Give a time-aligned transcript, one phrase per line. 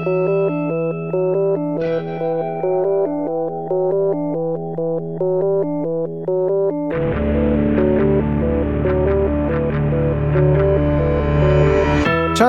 [0.00, 0.08] Ciao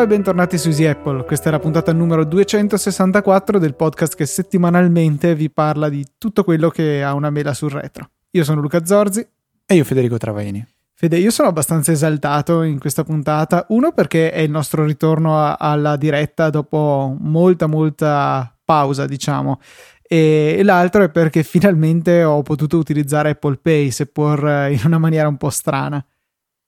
[0.02, 5.36] e bentornati su Easy Apple, questa è la puntata numero 264 del podcast che settimanalmente
[5.36, 8.12] vi parla di tutto quello che ha una mela sul retro.
[8.32, 9.28] Io sono Luca Zorzi.
[9.66, 10.66] E io Federico Travaini.
[11.02, 15.56] Fede, io sono abbastanza esaltato in questa puntata, uno perché è il nostro ritorno a,
[15.56, 19.60] alla diretta dopo molta molta pausa, diciamo,
[20.04, 25.38] e l'altro è perché finalmente ho potuto utilizzare Apple Pay, seppur in una maniera un
[25.38, 26.06] po' strana.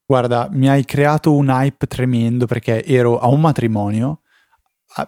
[0.04, 4.22] Guarda, mi hai creato un hype tremendo perché ero a un matrimonio,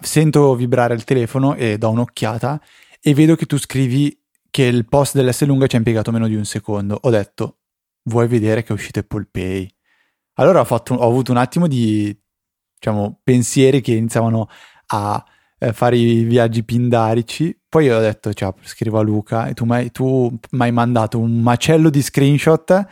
[0.01, 2.61] sento vibrare il telefono e do un'occhiata
[3.01, 4.15] e vedo che tu scrivi
[4.51, 6.99] che il post dell'S lunga ci ha impiegato meno di un secondo.
[7.01, 7.61] Ho detto,
[8.05, 9.69] vuoi vedere che è uscito Apple Pay?
[10.35, 12.15] Allora ho, fatto, ho avuto un attimo di,
[12.73, 14.49] diciamo, pensieri che iniziavano
[14.87, 15.23] a
[15.57, 17.57] eh, fare i viaggi pindarici.
[17.67, 22.01] Poi ho detto, cioè, scrivo a Luca e tu mi hai mandato un macello di
[22.01, 22.85] screenshot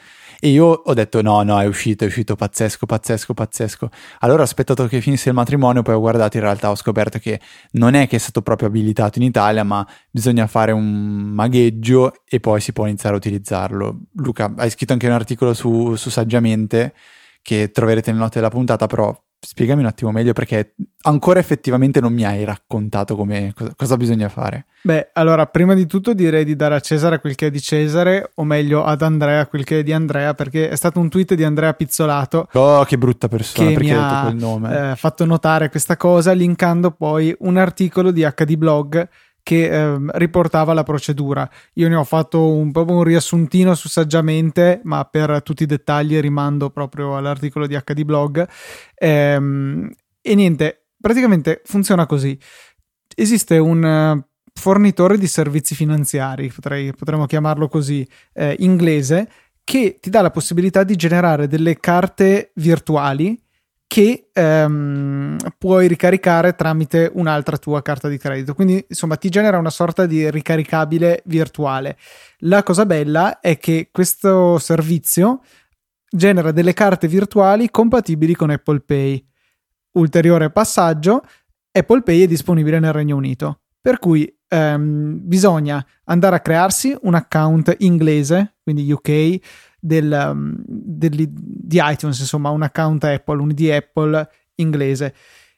[0.45, 3.89] e io ho detto no, no, è uscito, è uscito pazzesco, pazzesco, pazzesco.
[4.19, 7.39] Allora ho aspettato che finisse il matrimonio, poi ho guardato, in realtà ho scoperto che
[7.71, 12.41] non è che è stato proprio abilitato in Italia, ma bisogna fare un magheggio e
[12.41, 14.01] poi si può iniziare a utilizzarlo.
[14.15, 16.93] Luca, hai scritto anche un articolo su, su Saggiamente
[17.41, 22.13] che troverete nelle note della puntata, però spiegami un attimo meglio perché ancora effettivamente non
[22.13, 24.65] mi hai raccontato come, cosa, cosa, bisogna fare.
[24.81, 28.31] Beh, allora, prima di tutto direi di dare a Cesare quel che è di Cesare,
[28.35, 31.43] o meglio ad Andrea quel che è di Andrea, perché è stato un tweet di
[31.43, 32.47] Andrea Pizzolato.
[32.53, 34.91] Oh, che brutta persona, che perché mi ha detto quel nome.
[34.91, 39.09] Eh, fatto notare questa cosa, linkando poi un articolo di HD Blog
[39.43, 41.47] che eh, riportava la procedura.
[41.73, 46.17] Io ne ho fatto un, proprio un riassuntino su saggiamente, ma per tutti i dettagli
[46.19, 48.47] rimando proprio all'articolo di HD Blog.
[48.95, 52.39] Ehm, e niente, praticamente funziona così.
[53.15, 59.29] Esiste un uh, fornitore di servizi finanziari, potrei, potremmo chiamarlo così, eh, inglese,
[59.65, 63.39] che ti dà la possibilità di generare delle carte virtuali
[63.87, 68.53] che ehm, puoi ricaricare tramite un'altra tua carta di credito.
[68.55, 71.97] Quindi, insomma, ti genera una sorta di ricaricabile virtuale.
[72.39, 75.41] La cosa bella è che questo servizio
[76.09, 79.25] genera delle carte virtuali compatibili con Apple Pay.
[79.93, 81.23] Ulteriore passaggio,
[81.71, 83.61] Apple Pay è disponibile nel Regno Unito.
[83.81, 89.39] Per cui ehm, bisogna andare a crearsi un account inglese, quindi UK,
[89.83, 95.13] del, um, del, di iTunes, insomma, un account Apple, un ID Apple inglese.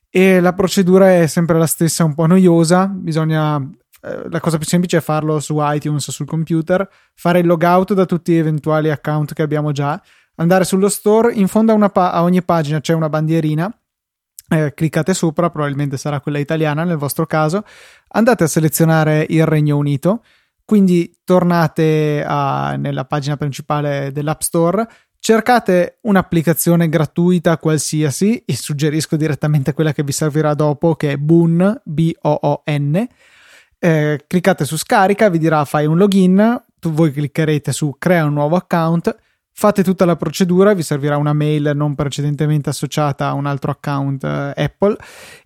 [0.09, 2.87] E la procedura è sempre la stessa, un po' noiosa.
[2.87, 3.57] Bisogna.
[4.01, 8.05] Eh, la cosa più semplice è farlo su iTunes sul computer, fare il logout da
[8.05, 10.01] tutti gli eventuali account che abbiamo già,
[10.35, 11.33] andare sullo store.
[11.33, 13.71] In fondo a, pa- a ogni pagina c'è una bandierina.
[14.47, 17.63] Eh, cliccate sopra, probabilmente sarà quella italiana nel vostro caso.
[18.09, 20.23] Andate a selezionare il Regno Unito
[20.65, 24.87] quindi tornate a, nella pagina principale dell'App Store,
[25.19, 31.81] cercate un'applicazione gratuita qualsiasi e suggerisco direttamente quella che vi servirà dopo che è Boon,
[31.83, 33.07] B-O-O-N.
[33.77, 38.33] Eh, cliccate su scarica, vi dirà fai un login, tu voi cliccherete su crea un
[38.33, 39.15] nuovo account
[39.57, 44.21] Fate tutta la procedura, vi servirà una mail non precedentemente associata a un altro account
[44.25, 44.97] eh, Apple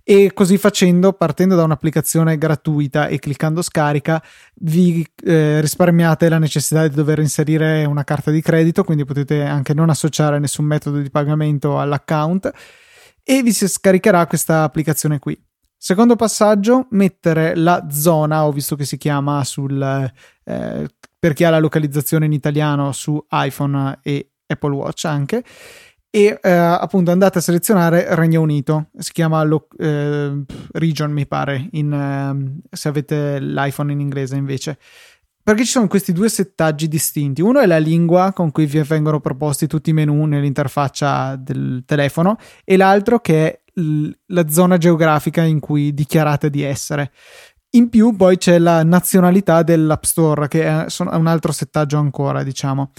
[0.04, 4.20] e così facendo, partendo da un'applicazione gratuita e cliccando scarica,
[4.62, 9.76] vi eh, risparmiate la necessità di dover inserire una carta di credito, quindi potete anche
[9.76, 12.52] non associare nessun metodo di pagamento all'account
[13.24, 15.40] e vi si scaricherà questa applicazione qui.
[15.78, 19.80] Secondo passaggio, mettere la zona, ho visto che si chiama sul
[20.46, 25.44] eh, per chi ha la localizzazione in italiano su iPhone e Apple Watch anche.
[26.12, 31.68] E eh, appunto andate a selezionare Regno Unito, si chiama lo, eh, Region mi pare,
[31.74, 34.80] in, eh, se avete l'iPhone in inglese invece.
[35.44, 37.42] Perché ci sono questi due settaggi distinti.
[37.42, 42.38] Uno è la lingua con cui vi vengono proposti tutti i menu nell'interfaccia del telefono,
[42.64, 47.12] e l'altro che è l- la zona geografica in cui dichiarate di essere.
[47.72, 52.92] In più poi c'è la nazionalità dell'App Store, che è, un altro settaggio ancora, diciamo.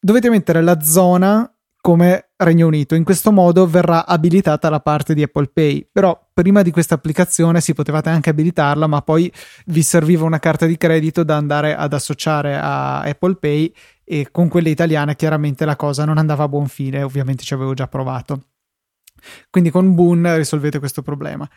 [0.00, 2.94] Dovete mettere la zona come Regno Unito.
[2.94, 5.88] In questo modo verrà abilitata la parte di Apple Pay.
[5.92, 9.30] Però prima di questa applicazione si potevate anche abilitarla, ma poi
[9.66, 13.72] vi serviva una carta di credito da andare ad associare a Apple Pay
[14.04, 17.74] e con quelle italiane chiaramente la cosa non andava a buon fine, ovviamente ci avevo
[17.74, 18.44] già provato.
[19.50, 21.48] Quindi con Boon risolvete questo problema.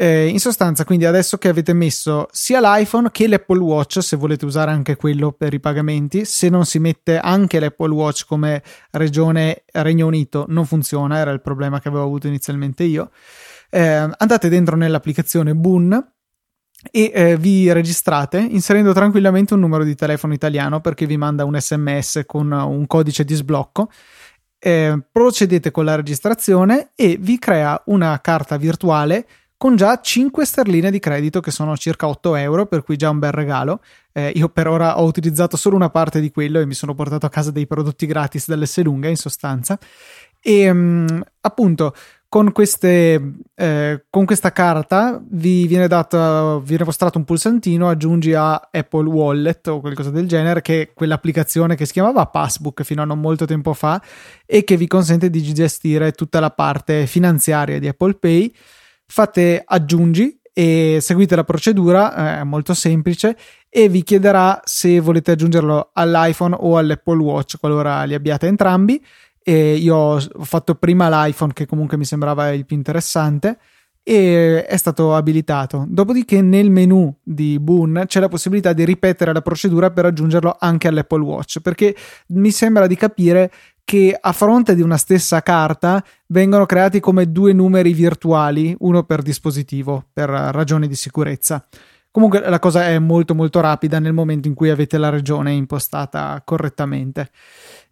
[0.00, 4.44] Eh, in sostanza, quindi adesso che avete messo sia l'iPhone che l'Apple Watch, se volete
[4.44, 8.62] usare anche quello per i pagamenti, se non si mette anche l'Apple Watch come
[8.92, 13.10] regione Regno Unito, non funziona, era il problema che avevo avuto inizialmente io.
[13.70, 16.12] eh, andate dentro nell'applicazione Boon
[16.92, 21.58] e eh, vi registrate inserendo tranquillamente un numero di telefono italiano perché vi manda un
[21.58, 23.90] sms con un codice di sblocco.
[24.60, 29.26] Eh, procedete con la registrazione e vi crea una carta virtuale
[29.58, 33.18] con già 5 sterline di credito che sono circa 8 euro, per cui già un
[33.18, 33.80] bel regalo.
[34.12, 37.26] Eh, io per ora ho utilizzato solo una parte di quello e mi sono portato
[37.26, 39.76] a casa dei prodotti gratis dall'S lunga in sostanza.
[40.40, 41.92] E um, appunto
[42.28, 48.68] con, queste, eh, con questa carta vi viene, dato, viene mostrato un pulsantino, aggiungi a
[48.70, 53.06] Apple Wallet o qualcosa del genere, che è quell'applicazione che si chiamava Passbook fino a
[53.06, 54.00] non molto tempo fa
[54.46, 58.54] e che vi consente di gestire tutta la parte finanziaria di Apple Pay
[59.10, 63.36] fate aggiungi e seguite la procedura, eh, è molto semplice
[63.68, 69.02] e vi chiederà se volete aggiungerlo all'iPhone o all'Apple Watch qualora li abbiate entrambi.
[69.40, 73.56] E io ho fatto prima l'iPhone che comunque mi sembrava il più interessante
[74.02, 75.86] e è stato abilitato.
[75.88, 80.88] Dopodiché nel menu di Boon c'è la possibilità di ripetere la procedura per aggiungerlo anche
[80.88, 81.94] all'Apple Watch perché
[82.28, 83.50] mi sembra di capire
[83.88, 89.22] che a fronte di una stessa carta vengono creati come due numeri virtuali, uno per
[89.22, 91.66] dispositivo, per ragioni di sicurezza.
[92.10, 96.38] Comunque la cosa è molto molto rapida nel momento in cui avete la regione impostata
[96.44, 97.30] correttamente.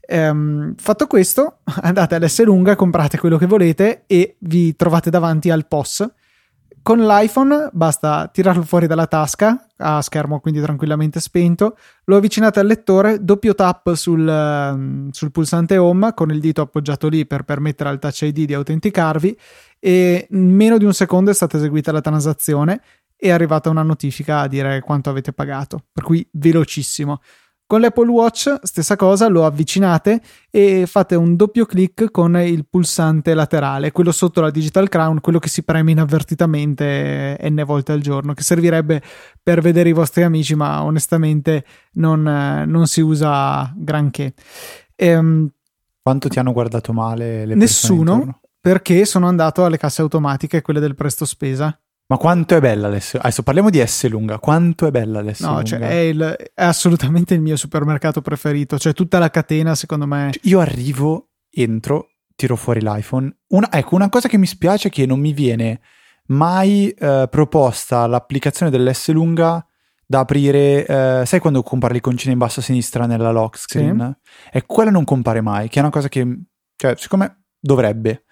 [0.01, 5.67] Ehm, fatto questo, andate all'S lunga, comprate quello che volete e vi trovate davanti al
[5.67, 6.07] POS
[6.87, 12.69] con l'iPhone basta tirarlo fuori dalla tasca, a schermo quindi tranquillamente spento, lo avvicinate al
[12.69, 17.89] lettore, doppio tap sul, ehm, sul pulsante home con il dito appoggiato lì per permettere
[17.89, 19.37] al touch ID di autenticarvi
[19.81, 22.81] e in meno di un secondo è stata eseguita la transazione
[23.17, 27.21] e è arrivata una notifica a dire quanto avete pagato, per cui velocissimo.
[27.69, 30.21] Con l'Apple Watch, stessa cosa, lo avvicinate
[30.53, 35.41] e fate un doppio clic con il pulsante laterale, quello sotto la Digital Crown, quello
[35.41, 39.03] che si preme inavvertitamente n volte al giorno, che servirebbe
[39.43, 41.65] per vedere i vostri amici, ma onestamente
[41.95, 44.35] non, non si usa granché.
[44.95, 45.51] Ehm,
[46.03, 50.95] Quanto ti hanno guardato male le Nessuno, perché sono andato alle casse automatiche, quelle del
[50.95, 51.77] presto spesa
[52.09, 54.39] ma quanto è bella l'S Adesso parliamo di S lunga.
[54.39, 55.65] Quanto è bella l'S no, lunga?
[55.65, 56.23] Cioè è, il,
[56.55, 58.79] è, assolutamente il mio supermercato preferito.
[58.79, 60.31] Cioè, tutta la catena, secondo me.
[60.33, 63.35] Cioè, io arrivo, entro, tiro fuori l'iPhone.
[63.49, 65.81] Una, ecco, una cosa che mi spiace è che non mi viene
[66.29, 69.67] mai eh, proposta l'applicazione dell'S lunga
[70.07, 70.87] da aprire.
[70.87, 74.17] Eh, sai quando compare l'iconcina in basso a sinistra nella lock screen?
[74.23, 74.59] Sì.
[74.59, 76.25] E quella non compare mai, che è una cosa che,
[76.77, 78.23] cioè, secondo me dovrebbe.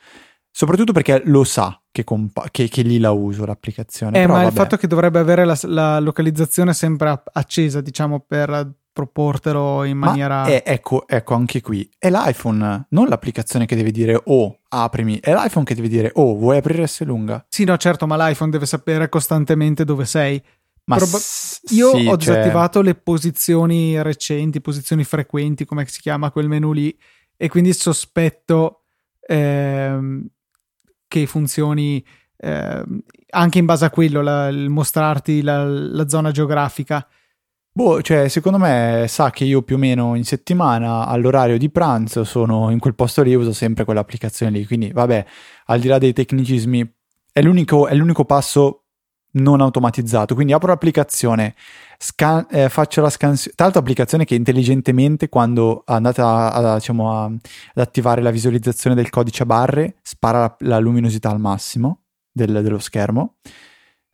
[0.56, 4.16] Soprattutto perché lo sa che, compa- che, che lì la uso l'applicazione.
[4.18, 4.50] Eh, Però, ma vabbè.
[4.50, 10.44] il fatto che dovrebbe avere la, la localizzazione sempre accesa, diciamo, per proportelo in maniera.
[10.44, 15.32] È, ecco, ecco, anche qui è l'iPhone, non l'applicazione che deve dire oh, aprimi, è
[15.34, 17.44] l'iPhone che deve dire oh, vuoi aprire S lunga?
[17.48, 20.40] Sì, no, certo, ma l'iPhone deve sapere costantemente dove sei.
[20.84, 26.00] Ma Proba- s- io sì, ho cioè- disattivato le posizioni recenti, posizioni frequenti, come si
[26.00, 26.96] chiama quel menu lì,
[27.36, 28.82] e quindi sospetto
[29.26, 30.28] ehm,
[31.20, 32.04] che funzioni
[32.36, 37.06] ehm, anche in base a quello, la- il mostrarti la, la zona geografica.
[37.76, 42.22] Boh, cioè, secondo me sa che io più o meno in settimana all'orario di pranzo
[42.24, 44.66] sono in quel posto lì e uso sempre quell'applicazione lì.
[44.66, 45.24] Quindi, vabbè,
[45.66, 46.94] al di là dei tecnicismi,
[47.32, 48.83] è l'unico, è l'unico passo
[49.34, 50.34] non automatizzato.
[50.34, 51.54] Quindi apro l'applicazione,
[51.98, 53.54] scan- eh, faccio la scansione.
[53.54, 57.40] Tra l'altro, applicazione che intelligentemente, quando andate a, a- diciamo, a- ad
[57.74, 62.78] attivare la visualizzazione del codice a barre, spara la, la luminosità al massimo del- dello
[62.78, 63.36] schermo.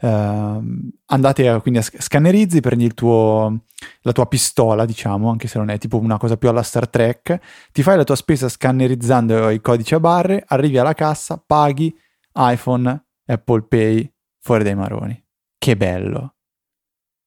[0.03, 3.65] Ehm, andate a, quindi a sc- scannerizzi, prendi tuo,
[4.03, 7.39] la tua pistola, diciamo, anche se non è tipo una cosa più alla Star Trek,
[7.73, 11.95] ti fai la tua spesa scannerizzando i codici a barre, arrivi alla cassa, paghi
[12.35, 14.11] iPhone, Apple Pay,
[14.41, 15.23] fuori dai maroni.
[15.59, 16.35] Che bello.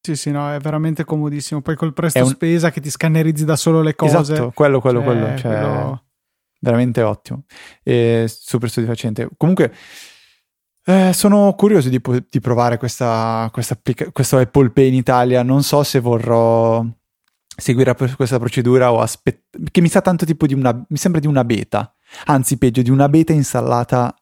[0.06, 1.62] Sì, sì, no, è veramente comodissimo.
[1.62, 4.18] Poi col presto un- spesa che ti scannerizzi da solo le cose.
[4.20, 5.38] Esatto, quello, quello, Cioè, quello.
[5.38, 6.04] Cioè, quello-
[6.60, 7.44] veramente ottimo.
[7.84, 9.30] E super soddisfacente.
[9.38, 9.74] Comunque,
[10.86, 13.80] eh, sono curioso di, di provare questa, questa
[14.12, 15.42] questo Apple Pay in Italia.
[15.44, 16.86] Non so se vorrò
[17.56, 19.64] seguire questa procedura o aspettare.
[19.72, 20.74] Che mi sa tanto tipo di una.
[20.90, 21.94] Mi sembra di una beta.
[22.26, 24.14] Anzi, peggio, di una beta installata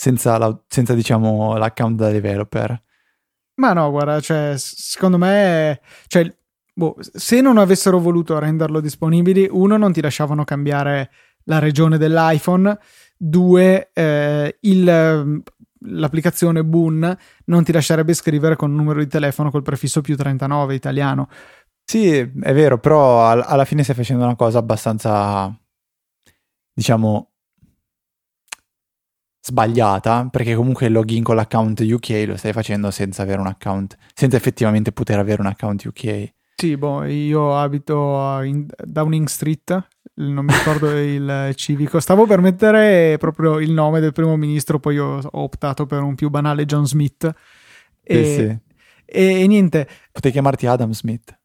[0.00, 2.80] senza, la- senza diciamo, l'account da developer.
[3.56, 6.32] Ma no, guarda, cioè, secondo me, cioè,
[6.72, 11.10] boh, se non avessero voluto renderlo disponibile, uno, non ti lasciavano cambiare
[11.46, 12.78] la regione dell'iPhone,
[13.16, 15.42] due, eh, il-
[15.80, 20.74] l'applicazione Boon non ti lascerebbe scrivere con un numero di telefono col prefisso più 39
[20.76, 21.28] italiano.
[21.84, 25.52] Sì, è vero, però al- alla fine stai facendo una cosa abbastanza,
[26.72, 27.27] diciamo,
[29.48, 33.96] sbagliata, perché comunque il login con l'account UK lo stai facendo senza avere un account,
[34.14, 36.32] senza effettivamente poter avere un account UK.
[36.54, 42.00] Sì, boh, io abito in Downing Street, non mi ricordo il civico.
[42.00, 46.28] Stavo per mettere proprio il nome del primo ministro, poi ho optato per un più
[46.28, 47.32] banale John Smith.
[48.02, 48.58] E, sì, sì.
[49.06, 49.88] e, e niente.
[50.12, 51.38] Potevi chiamarti Adam Smith.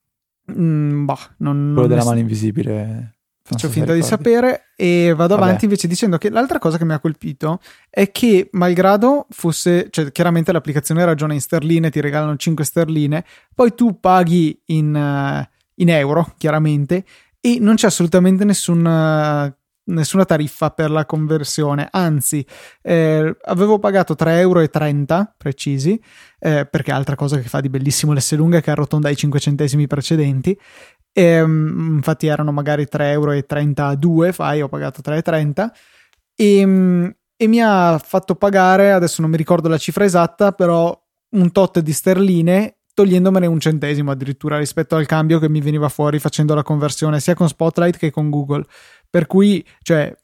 [0.52, 3.13] Mm, bah, non, Quello non della mano invisibile.
[3.46, 5.48] Faccio finta di sapere e vado Vabbè.
[5.48, 7.60] avanti invece dicendo che l'altra cosa che mi ha colpito
[7.90, 13.76] è che malgrado fosse, cioè chiaramente l'applicazione ragiona in sterline, ti regalano 5 sterline, poi
[13.76, 15.46] tu paghi in, uh,
[15.76, 17.04] in euro, chiaramente,
[17.42, 19.54] e non c'è assolutamente nessun, uh,
[19.86, 22.46] nessuna tariffa per la conversione, anzi
[22.82, 26.02] eh, avevo pagato 3,30 euro precisi,
[26.40, 29.40] eh, perché è altra cosa che fa di bellissimo l'S lunga che arrotonda i 5
[29.40, 30.58] centesimi precedenti,
[31.14, 35.72] e, ehm, infatti erano magari 3,32 euro, fai, ho pagato 3,30
[36.36, 41.00] e, ehm, e mi ha fatto pagare, adesso non mi ricordo la cifra esatta, però
[41.36, 46.20] un tot di sterline togliendomene un centesimo addirittura rispetto al cambio che mi veniva fuori
[46.20, 48.66] facendo la conversione sia con Spotlight che con Google.
[49.10, 50.16] Per cui, cioè,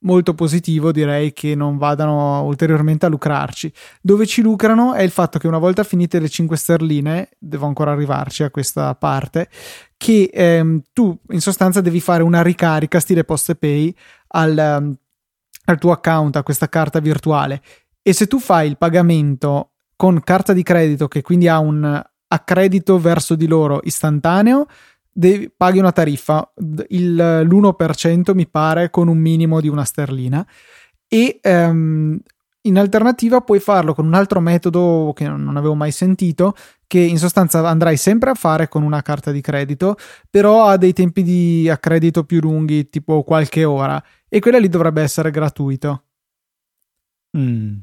[0.00, 3.72] molto positivo direi che non vadano ulteriormente a lucrarci.
[4.00, 7.92] Dove ci lucrano è il fatto che una volta finite le 5 sterline, devo ancora
[7.92, 9.48] arrivarci a questa parte,
[9.96, 13.94] che ehm, tu in sostanza devi fare una ricarica stile post pay
[14.28, 14.94] al, um,
[15.66, 17.62] al tuo account, a questa carta virtuale.
[18.02, 22.98] E se tu fai il pagamento con carta di credito, che quindi ha un accredito
[22.98, 24.66] verso di loro istantaneo,
[25.14, 26.52] devi, paghi una tariffa,
[26.88, 30.46] il, l'1% mi pare con un minimo di una sterlina.
[31.06, 32.18] E um,
[32.62, 36.54] in alternativa puoi farlo con un altro metodo che non avevo mai sentito,
[36.86, 39.96] che in sostanza andrai sempre a fare con una carta di credito,
[40.28, 45.02] però ha dei tempi di accredito più lunghi, tipo qualche ora, e quella lì dovrebbe
[45.02, 46.04] essere gratuito.
[47.36, 47.76] Mm,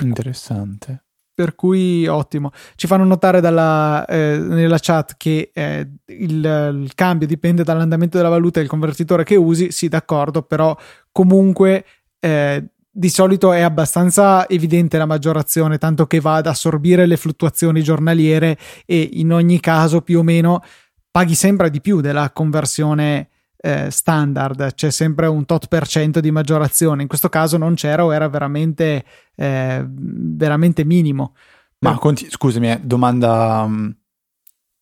[0.00, 1.07] interessante.
[1.38, 2.50] Per cui ottimo.
[2.74, 8.28] Ci fanno notare dalla, eh, nella chat che eh, il, il, cambio dipende dall'andamento della
[8.28, 9.70] valuta e il convertitore che usi.
[9.70, 10.76] Sì, d'accordo, però
[11.12, 11.84] comunque
[12.18, 17.84] eh, di solito è abbastanza evidente la maggiorazione, tanto che va ad assorbire le fluttuazioni
[17.84, 20.60] giornaliere e in ogni caso più o meno
[21.08, 23.28] paghi sempre di più della conversione
[23.60, 27.02] eh, standard, c'è sempre un tot per cento di maggiorazione.
[27.02, 31.34] In questo caso non c'era o era veramente, eh, veramente minimo.
[31.80, 33.94] Ma conti- scusami, eh, domanda um,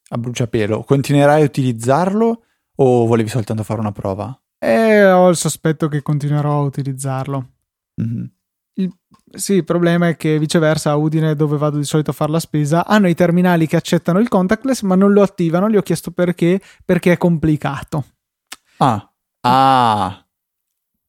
[0.09, 2.43] a bruciapelo: continuerai a utilizzarlo
[2.77, 4.39] o volevi soltanto fare una prova?
[4.59, 7.51] Eh, ho il sospetto che continuerò a utilizzarlo.
[8.01, 8.25] Mm-hmm.
[8.79, 8.95] Il,
[9.31, 12.41] sì, il problema è che viceversa a Udine, dove vado di solito a fare la
[12.41, 15.69] spesa, hanno i terminali che accettano il contactless, ma non lo attivano.
[15.69, 18.05] Gli ho chiesto perché, perché è complicato.
[18.79, 20.21] Ah, ah.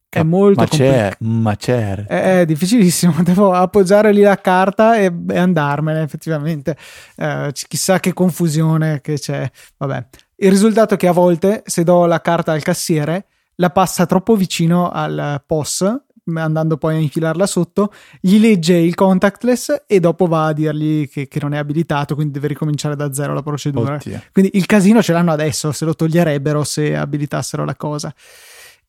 [0.10, 2.06] È molto ma c'è, ma c'è.
[2.06, 3.22] È, è, difficilissimo.
[3.24, 6.02] Devo appoggiare lì la carta e, e andarmene.
[6.02, 6.78] Effettivamente,
[7.18, 9.50] eh, chissà che confusione che c'è.
[9.78, 10.08] Vabbè,
[10.38, 14.36] il risultato è che a volte, se do la carta al cassiere, la passa troppo
[14.36, 16.06] vicino al POS
[16.36, 21.28] andando poi a infilarla sotto, gli legge il contactless e dopo va a dirgli che,
[21.28, 23.96] che non è abilitato, quindi deve ricominciare da zero la procedura.
[23.96, 24.22] Oddio.
[24.32, 28.14] Quindi il casino ce l'hanno adesso, se lo toglierebbero se abilitassero la cosa.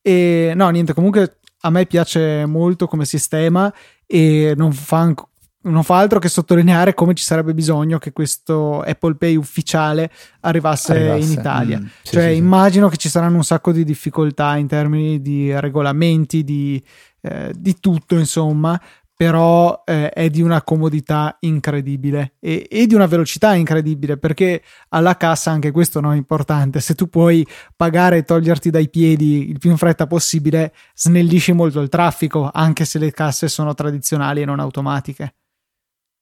[0.01, 3.73] E no, niente, comunque a me piace molto come sistema
[4.05, 5.13] e non fa,
[5.61, 10.09] non fa altro che sottolineare come ci sarebbe bisogno che questo Apple Pay ufficiale
[10.41, 11.33] arrivasse, arrivasse.
[11.33, 11.79] in Italia.
[11.79, 12.91] Mm, sì, cioè, sì, immagino sì.
[12.91, 16.81] che ci saranno un sacco di difficoltà in termini di regolamenti, di
[17.21, 18.79] eh, di tutto, insomma,
[19.13, 25.17] però eh, è di una comodità incredibile e, e, di una velocità incredibile perché alla
[25.17, 29.59] cassa anche questo no, è importante se tu puoi pagare e toglierti dai piedi il
[29.59, 34.45] più in fretta possibile snellisci molto il traffico anche se le casse sono tradizionali e
[34.45, 35.33] non automatiche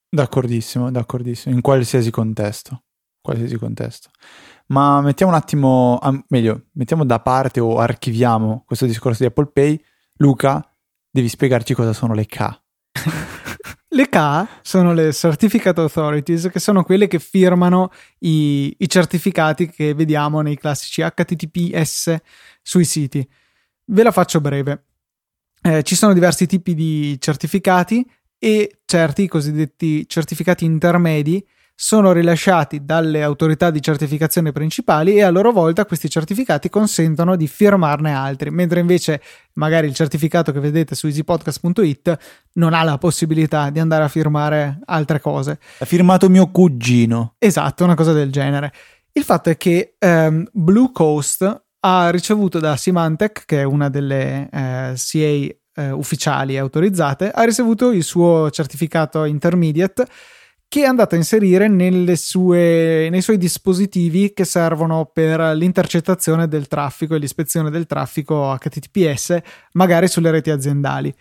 [0.10, 2.84] d'accordissimo d'accordissimo in qualsiasi contesto
[3.22, 4.10] qualsiasi contesto
[4.68, 9.82] ma mettiamo un attimo meglio mettiamo da parte o archiviamo questo discorso di Apple Pay
[10.18, 10.68] Luca
[11.18, 12.62] devi spiegarci cosa sono le K.
[13.90, 19.94] le K sono le Certificate Authorities, che sono quelle che firmano i, i certificati che
[19.94, 22.16] vediamo nei classici HTTPS
[22.62, 23.28] sui siti.
[23.86, 24.84] Ve la faccio breve.
[25.62, 28.08] Eh, ci sono diversi tipi di certificati
[28.39, 31.46] e certi cosiddetti certificati intermedi
[31.79, 37.48] sono rilasciati dalle autorità di certificazione principali e a loro volta questi certificati consentono di
[37.48, 39.22] firmarne altri, mentre invece
[39.53, 42.17] magari il certificato che vedete su easypodcast.it
[42.53, 45.60] non ha la possibilità di andare a firmare altre cose.
[45.77, 47.36] Ha firmato mio cugino.
[47.38, 48.74] Esatto, una cosa del genere.
[49.12, 54.50] Il fatto è che um, Blue Coast ha ricevuto da Symantec, che è una delle
[54.51, 60.06] eh, CA eh, ufficiali e autorizzate, ha ricevuto il suo certificato intermediate
[60.70, 61.70] che è andato a inserire
[62.18, 69.38] sue, nei suoi dispositivi che servono per l'intercettazione del traffico e l'ispezione del traffico HTTPS,
[69.74, 71.14] magari sulle reti aziendali.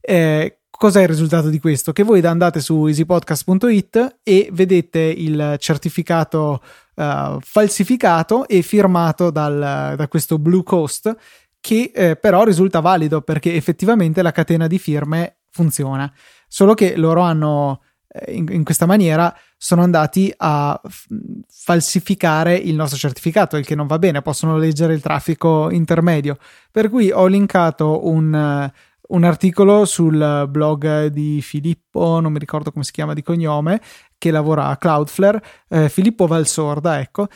[0.00, 1.92] Eh, Cos'è il risultato di questo?
[1.92, 6.62] Che voi andate su easypodcast.it e vedete il certificato
[6.96, 11.16] uh, falsificato e firmato dal, da questo Blue Coast
[11.66, 16.08] che eh, però risulta valido perché effettivamente la catena di firme funziona.
[16.46, 21.06] Solo che loro hanno eh, in, in, questa maniera sono andati a f-
[21.48, 26.38] falsificare il nostro certificato, il che non va bene, possono leggere il traffico intermedio.
[26.70, 28.70] Per cui ho linkato un,
[29.08, 33.80] un articolo sul blog di Filippo, non mi ricordo come si chiama di cognome,
[34.16, 37.26] che lavora a Cloudflare, eh, Filippo Valsorda, ecco,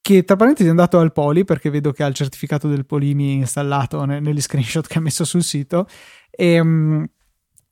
[0.00, 3.34] che tra parentesi è andato al Poli perché vedo che ha il certificato del Polimi
[3.34, 5.86] installato ne- negli screenshot che ha messo sul sito.
[6.30, 7.06] E, um,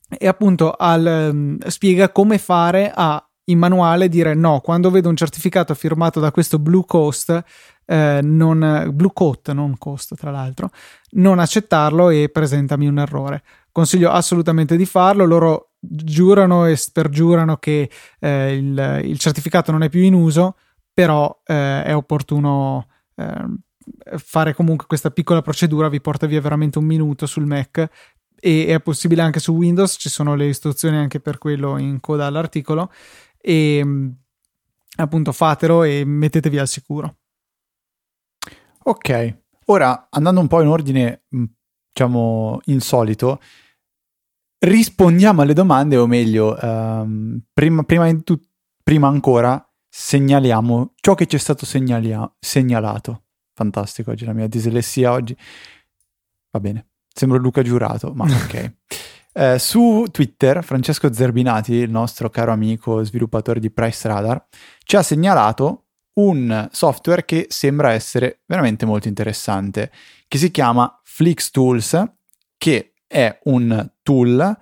[0.07, 5.15] e appunto al, um, spiega come fare a in manuale dire no, quando vedo un
[5.15, 7.43] certificato firmato da questo Blue Coast
[7.89, 10.69] eh, non, Blue Coat, non Coast tra l'altro,
[11.13, 13.41] non accettarlo e presentami un errore.
[13.71, 19.89] Consiglio assolutamente di farlo, loro giurano e spergiurano che eh, il, il, certificato non è
[19.89, 20.57] più in uso,
[20.99, 23.57] però eh, è opportuno ehm,
[24.17, 27.89] fare comunque questa piccola procedura, vi porta via veramente un minuto sul Mac
[28.37, 32.25] e è possibile anche su Windows, ci sono le istruzioni anche per quello in coda
[32.25, 32.91] all'articolo
[33.37, 34.11] e
[34.97, 37.19] appunto fatelo e mettetevi al sicuro.
[38.83, 39.37] Ok,
[39.67, 41.43] ora andando un po' in ordine, mm,
[41.93, 43.39] diciamo, insolito,
[44.57, 48.41] rispondiamo alle domande, o meglio, um, prima, prima, tu-
[48.83, 53.23] prima, ancora segnaliamo ciò che ci è stato segnalia- segnalato.
[53.53, 55.35] Fantastico oggi la mia dislessia oggi.
[56.51, 58.73] Va bene, sembro Luca Giurato, ma ok.
[59.33, 64.47] eh, su Twitter, Francesco Zerbinati, il nostro caro amico sviluppatore di Price Radar,
[64.83, 69.91] ci ha segnalato un software che sembra essere veramente molto interessante,
[70.27, 72.11] che si chiama Flix Tools,
[72.57, 74.57] che è un tool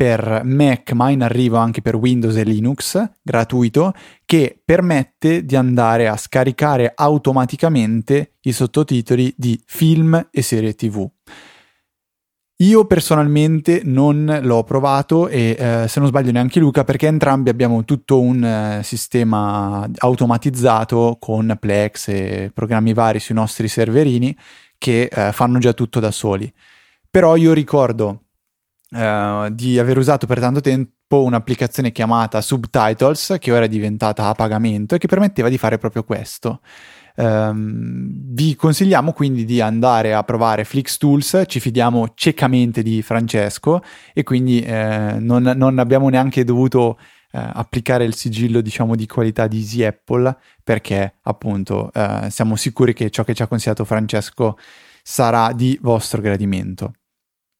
[0.00, 3.92] per Mac, ma in arrivo anche per Windows e Linux, gratuito,
[4.24, 11.06] che permette di andare a scaricare automaticamente i sottotitoli di film e serie TV.
[12.62, 17.84] Io personalmente non l'ho provato e eh, se non sbaglio neanche Luca perché entrambi abbiamo
[17.84, 24.34] tutto un eh, sistema automatizzato con Plex e programmi vari sui nostri serverini
[24.78, 26.50] che eh, fanno già tutto da soli.
[27.10, 28.22] Però io ricordo
[28.90, 34.34] eh, di aver usato per tanto tempo un'applicazione chiamata Subtitles che ora è diventata a
[34.34, 36.60] pagamento e che permetteva di fare proprio questo.
[37.16, 43.82] Um, vi consigliamo quindi di andare a provare Flix Tools, ci fidiamo ciecamente di Francesco
[44.14, 46.98] e quindi eh, non, non, abbiamo neanche dovuto
[47.32, 52.94] eh, applicare il sigillo diciamo di qualità di Easy Apple perché appunto eh, siamo sicuri
[52.94, 54.56] che ciò che ci ha consigliato Francesco
[55.02, 56.92] sarà di vostro gradimento.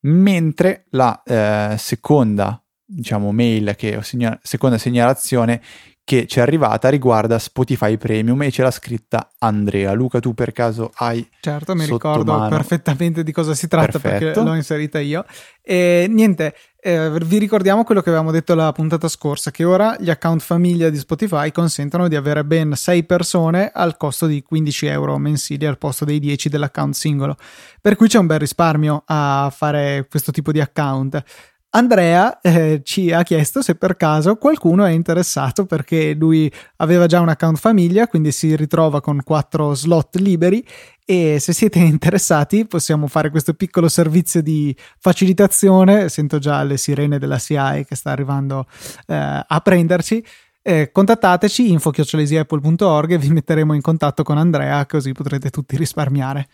[0.03, 5.63] Mentre la eh, seconda diciamo mail che ho segnal- seconda segnalazione
[6.11, 9.93] che ci è arrivata riguarda Spotify Premium e ce l'ha scritta Andrea.
[9.93, 11.25] Luca, tu per caso hai.
[11.39, 12.49] Certo, mi ricordo mano.
[12.49, 14.25] perfettamente di cosa si tratta Perfetto.
[14.25, 15.25] perché l'ho inserita io.
[15.63, 20.11] E niente, eh, vi ricordiamo quello che avevamo detto la puntata scorsa: che ora gli
[20.11, 25.17] account famiglia di Spotify consentono di avere ben 6 persone al costo di 15 euro
[25.17, 27.37] mensili al posto dei 10 dell'account singolo.
[27.81, 31.23] Per cui c'è un bel risparmio a fare questo tipo di account.
[31.73, 37.21] Andrea eh, ci ha chiesto se per caso qualcuno è interessato perché lui aveva già
[37.21, 40.67] un account famiglia, quindi si ritrova con quattro slot liberi
[41.05, 47.19] e se siete interessati possiamo fare questo piccolo servizio di facilitazione, sento già le sirene
[47.19, 48.67] della CI che sta arrivando
[49.07, 50.25] eh, a prenderci.
[50.63, 56.49] Eh, contattateci info-apple.org e vi metteremo in contatto con Andrea così potrete tutti risparmiare.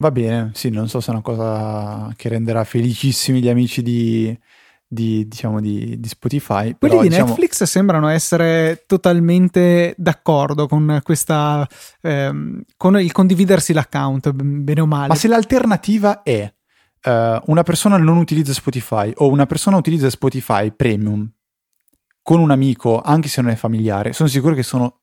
[0.00, 4.34] Va bene, sì, non so se è una cosa che renderà felicissimi gli amici di,
[4.86, 6.74] di, diciamo, di, di Spotify.
[6.78, 7.28] Quelli però, di diciamo...
[7.28, 11.68] Netflix sembrano essere totalmente d'accordo con questa,
[12.00, 15.08] ehm, con il condividersi l'account, bene o male.
[15.08, 16.50] Ma se l'alternativa è
[17.04, 17.10] uh,
[17.44, 21.30] una persona non utilizza Spotify o una persona utilizza Spotify Premium
[22.22, 24.99] con un amico, anche se non è familiare, sono sicuro che sono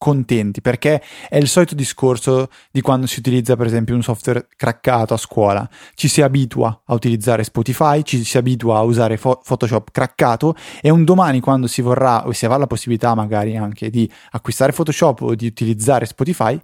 [0.00, 5.12] contenti perché è il solito discorso di quando si utilizza per esempio un software craccato
[5.12, 9.90] a scuola ci si abitua a utilizzare Spotify ci si abitua a usare fo- Photoshop
[9.90, 14.10] craccato e un domani quando si vorrà o si avrà la possibilità magari anche di
[14.30, 16.58] acquistare Photoshop o di utilizzare Spotify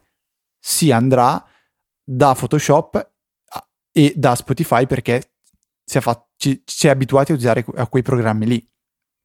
[0.58, 1.44] si andrà
[2.02, 3.12] da Photoshop
[3.92, 5.32] e da Spotify perché
[5.84, 8.68] si è, fa- ci, si è abituati a usare a quei programmi lì,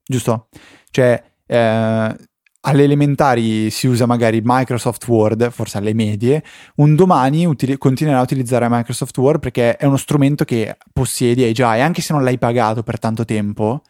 [0.06, 0.50] giusto?
[0.90, 2.16] Cioè, eh,
[2.62, 6.44] alle elementari si usa magari Microsoft Word, forse alle medie,
[6.76, 11.54] un domani utili- continuerà a utilizzare Microsoft Word perché è uno strumento che possiedi, hai
[11.54, 13.82] già, e anche se non l'hai pagato per tanto tempo,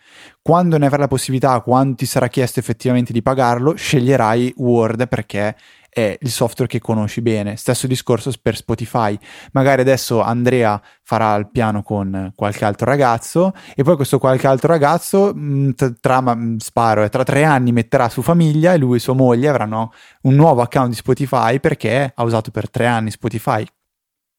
[0.42, 5.56] quando ne avrai la possibilità, quando ti sarà chiesto effettivamente di pagarlo, sceglierai Word perché
[5.94, 7.58] è il software che conosci bene.
[7.58, 9.18] Stesso discorso per Spotify.
[9.52, 14.70] Magari adesso Andrea farà il piano con qualche altro ragazzo e poi questo qualche altro
[14.70, 19.14] ragazzo mm, tra, mm, sparo, tra tre anni metterà su famiglia e lui e sua
[19.14, 23.66] moglie avranno un nuovo account di Spotify perché ha usato per tre anni Spotify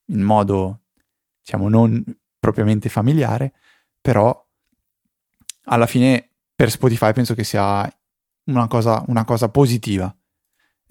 [0.07, 0.81] in modo,
[1.39, 2.03] diciamo, non
[2.39, 3.53] propriamente familiare,
[4.01, 4.43] però
[5.65, 7.87] alla fine per Spotify penso che sia
[8.45, 10.13] una cosa, una cosa positiva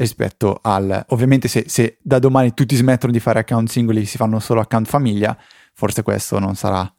[0.02, 1.06] rispetto al...
[1.08, 4.60] Ovviamente se, se, da domani tutti smettono di fare account singoli e si fanno solo
[4.60, 5.36] account famiglia,
[5.72, 6.92] forse questo non sarà...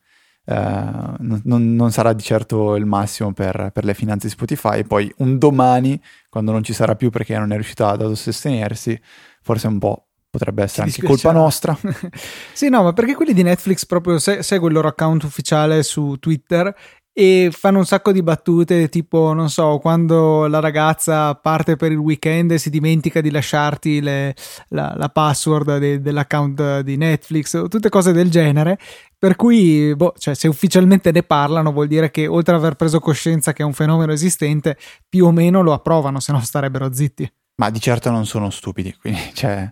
[0.45, 1.41] Uh, non,
[1.73, 4.83] non, sarà di certo il massimo per, per, le finanze di Spotify.
[4.83, 8.99] Poi un domani, quando non ci sarà più perché non è riuscito ad autosostenersi,
[9.41, 11.77] forse un po' potrebbe essere anche colpa nostra.
[12.51, 16.17] sì, no, ma perché quelli di Netflix proprio se- segue il loro account ufficiale su
[16.19, 16.75] Twitter
[17.15, 21.99] e fanno un sacco di battute tipo non so quando la ragazza parte per il
[21.99, 24.35] weekend e si dimentica di lasciarti le,
[24.69, 28.79] la, la, password de, dell'account di Netflix tutte cose del genere.
[29.17, 32.99] Per cui boh, cioè, se ufficialmente ne parlano vuol dire che oltre ad aver preso
[32.99, 37.31] coscienza che è un fenomeno esistente più o meno lo approvano se no starebbero zitti.
[37.57, 39.71] Ma di certo non sono stupidi quindi cioè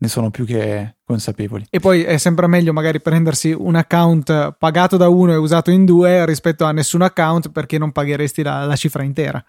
[0.00, 1.66] ne sono più che consapevoli.
[1.70, 5.84] E poi è sempre meglio magari prendersi un account pagato da uno e usato in
[5.84, 9.44] due rispetto a nessun account perché non pagheresti la, la cifra intera.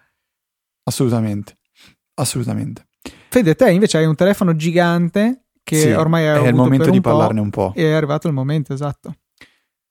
[0.84, 1.58] Assolutamente,
[2.14, 2.88] assolutamente.
[3.28, 7.40] Fede, te invece hai un telefono gigante che sì, ormai è il momento di parlarne
[7.40, 7.72] un po'.
[7.76, 9.14] E è arrivato il momento, esatto.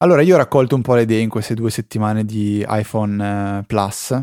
[0.02, 3.64] Allora, io ho raccolto un po' le idee in queste due settimane di iPhone eh,
[3.64, 4.18] Plus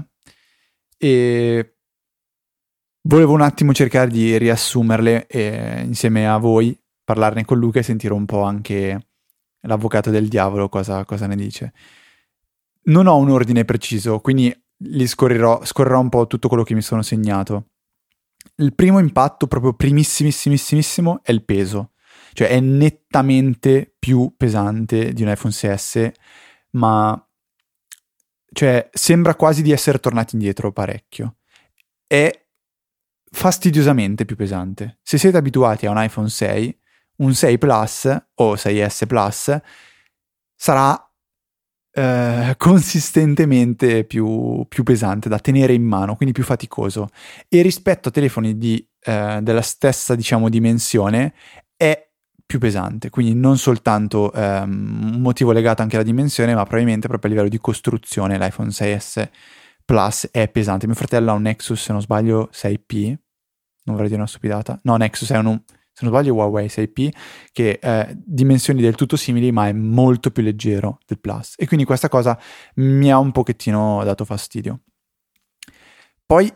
[0.98, 1.75] e
[3.06, 8.12] Volevo un attimo cercare di riassumerle e, insieme a voi, parlarne con Luca e sentire
[8.12, 9.06] un po' anche
[9.60, 11.72] l'avvocato del diavolo cosa, cosa ne dice.
[12.86, 16.82] Non ho un ordine preciso, quindi li scorrerò, scorrerò un po' tutto quello che mi
[16.82, 17.68] sono segnato.
[18.56, 21.92] Il primo impatto, proprio primissimissimo, è il peso.
[22.32, 26.12] Cioè è nettamente più pesante di un iPhone 6S,
[26.72, 27.24] ma
[28.52, 31.36] cioè, sembra quasi di essere tornati indietro parecchio.
[32.04, 32.45] È
[33.36, 34.98] fastidiosamente più pesante.
[35.02, 36.78] Se siete abituati a un iPhone 6,
[37.16, 39.58] un 6 Plus o 6S Plus
[40.54, 40.98] sarà
[41.92, 47.08] eh, consistentemente più, più, pesante da tenere in mano, quindi più faticoso.
[47.50, 51.34] E rispetto a telefoni di, eh, della stessa, diciamo, dimensione
[51.76, 52.08] è
[52.46, 57.30] più pesante, quindi non soltanto ehm, un motivo legato anche alla dimensione, ma probabilmente proprio
[57.30, 59.28] a livello di costruzione l'iPhone 6S
[59.84, 60.86] Plus è pesante.
[60.86, 63.24] Mio fratello ha un Nexus, se non sbaglio, 6P.
[63.86, 64.78] Non vorrei dire una stupidata.
[64.82, 65.60] No, Nexus è un,
[65.92, 67.08] se non sbaglio, Huawei 6P,
[67.52, 71.54] che ha dimensioni del tutto simili, ma è molto più leggero del Plus.
[71.56, 72.38] E quindi questa cosa
[72.74, 74.80] mi ha un pochettino dato fastidio.
[76.26, 76.52] Poi,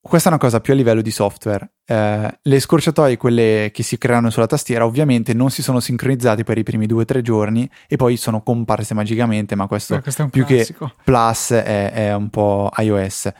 [0.00, 1.72] questa è una cosa più a livello di software.
[1.84, 6.56] Eh, le scorciatoie, quelle che si creano sulla tastiera, ovviamente non si sono sincronizzate per
[6.56, 10.28] i primi due o tre giorni e poi sono comparse magicamente, ma questo, Beh, questo
[10.28, 10.86] più classico.
[10.86, 13.30] che Plus è, è un po' iOS.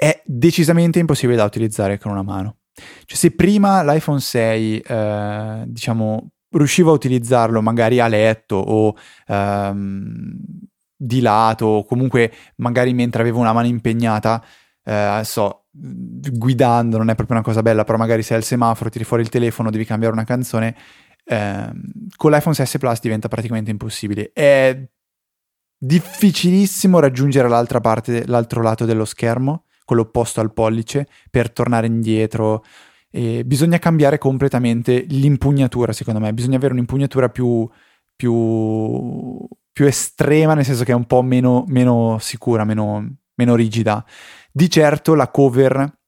[0.00, 2.60] È decisamente impossibile da utilizzare con una mano.
[3.04, 10.38] Cioè, se prima l'iPhone 6, eh, diciamo, riuscivo a utilizzarlo magari a letto o ehm,
[10.96, 14.42] di lato, o comunque magari mentre avevo una mano impegnata,
[14.82, 19.04] eh, so, guidando non è proprio una cosa bella, però magari sei al semaforo, tiri
[19.04, 20.74] fuori il telefono, devi cambiare una canzone,
[21.24, 21.82] ehm,
[22.16, 24.30] con l'iPhone 6S Plus diventa praticamente impossibile.
[24.32, 24.82] È
[25.76, 32.62] difficilissimo raggiungere l'altra parte, l'altro lato dello schermo, quello opposto al pollice, per tornare indietro.
[33.10, 36.32] E bisogna cambiare completamente l'impugnatura, secondo me.
[36.32, 37.68] Bisogna avere un'impugnatura più,
[38.14, 44.04] più, più estrema, nel senso che è un po' meno, meno sicura, meno, meno rigida.
[44.52, 45.99] Di certo la cover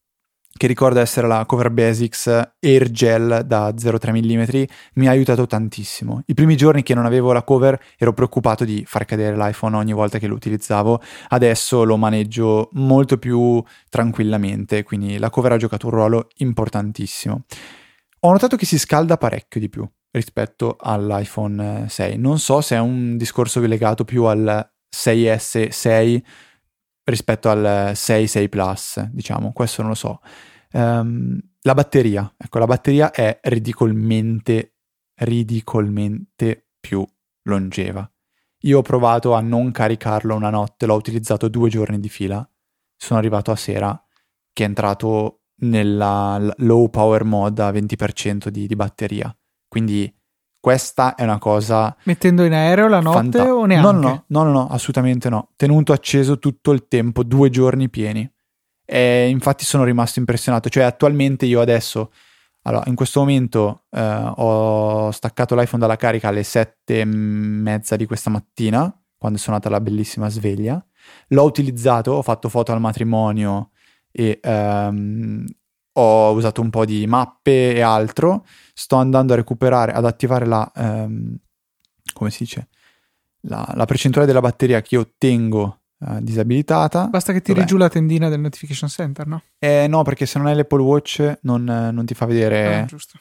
[0.54, 2.26] che ricorda essere la Cover Basics
[2.60, 4.62] Air Gel da 0,3 mm,
[4.94, 6.22] mi ha aiutato tantissimo.
[6.26, 9.92] I primi giorni che non avevo la cover ero preoccupato di far cadere l'iPhone ogni
[9.92, 15.86] volta che lo utilizzavo, adesso lo maneggio molto più tranquillamente, quindi la cover ha giocato
[15.86, 17.44] un ruolo importantissimo.
[18.20, 22.18] Ho notato che si scalda parecchio di più rispetto all'iPhone 6.
[22.18, 26.24] Non so se è un discorso legato più al 6S 6
[27.04, 30.20] rispetto al 6, 6 Plus, diciamo, questo non lo so.
[30.72, 34.76] Um, la batteria, ecco, la batteria è ridicolmente,
[35.14, 37.06] ridicolmente più
[37.42, 38.08] longeva.
[38.64, 42.48] Io ho provato a non caricarlo una notte, l'ho utilizzato due giorni di fila.
[42.96, 44.00] Sono arrivato a sera
[44.52, 49.34] che è entrato nella low power mode a 20% di, di batteria.
[49.66, 50.12] Quindi
[50.62, 51.96] questa è una cosa.
[52.04, 53.90] Mettendo in aereo la notte fanta- o neanche?
[53.90, 55.48] No, no, no, no, no, assolutamente no.
[55.56, 58.30] Tenuto acceso tutto il tempo, due giorni pieni.
[58.84, 60.68] E infatti sono rimasto impressionato.
[60.68, 62.12] Cioè, attualmente io adesso.
[62.62, 68.06] Allora, in questo momento eh, ho staccato l'iPhone dalla carica alle sette e mezza di
[68.06, 70.80] questa mattina, quando è suonata la bellissima sveglia.
[71.30, 73.70] L'ho utilizzato, ho fatto foto al matrimonio
[74.12, 75.44] e um,
[75.94, 78.46] ho usato un po' di mappe e altro.
[78.72, 81.36] Sto andando a recuperare, ad attivare la, um,
[82.12, 82.68] come si dice,
[83.42, 87.08] la, la, percentuale della batteria che io tengo uh, disabilitata.
[87.08, 87.68] Basta che tiri Dov'è?
[87.68, 89.42] giù la tendina del notification center, no?
[89.58, 92.80] Eh no, perché se non hai l'Apple Watch non, non ti fa vedere.
[92.80, 93.18] Ah, giusto.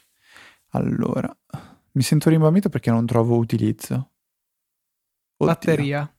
[0.70, 1.36] Allora,
[1.92, 4.12] mi sento rimbambito perché non trovo utilizzo.
[5.38, 5.54] Oddio.
[5.54, 6.16] Batteria.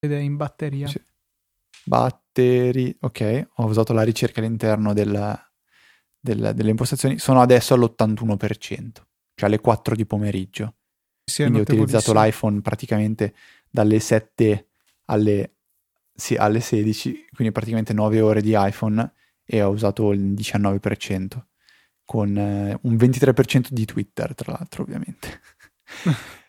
[0.00, 0.86] Ed è in batteria.
[0.86, 1.02] Sì
[1.84, 5.38] batteri, ok, ho usato la ricerca all'interno del,
[6.18, 8.90] del, delle impostazioni, sono adesso all'81%,
[9.34, 10.74] cioè alle 4 di pomeriggio.
[11.24, 13.34] Sì, Quindi ho utilizzato l'iPhone praticamente
[13.70, 14.68] dalle 7
[15.06, 15.54] alle,
[16.14, 19.12] sì, alle 16, quindi praticamente 9 ore di iPhone
[19.44, 21.26] e ho usato il 19%,
[22.04, 25.40] con eh, un 23% di Twitter, tra l'altro, ovviamente.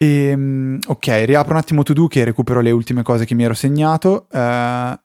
[0.00, 3.42] E, ehm, ok, riapro un attimo To Do che recupero le ultime cose che mi
[3.42, 4.28] ero segnato.
[4.30, 4.96] Uh,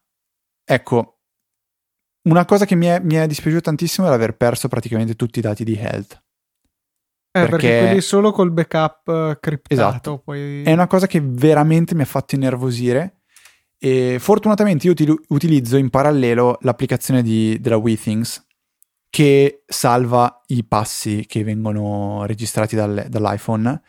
[0.63, 1.19] ecco,
[2.29, 5.41] una cosa che mi è, mi è dispiaciuto tantissimo è l'aver perso praticamente tutti i
[5.41, 6.21] dati di health.
[7.35, 9.73] Eh, perché, perché quelli solo col backup uh, criptato.
[9.73, 10.19] Esatto.
[10.19, 10.61] Poi...
[10.61, 13.21] È una cosa che veramente mi ha fatto innervosire.
[13.79, 18.45] E fortunatamente io util- utilizzo in parallelo l'applicazione di, della WeThings
[19.09, 23.81] che salva i passi che vengono registrati dal, dall'iPhone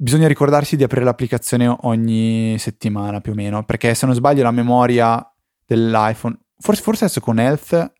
[0.00, 4.52] bisogna ricordarsi di aprire l'applicazione ogni settimana più o meno, perché se non sbaglio la
[4.52, 5.20] memoria
[5.66, 7.92] dell'iPhone, forse, forse adesso con Health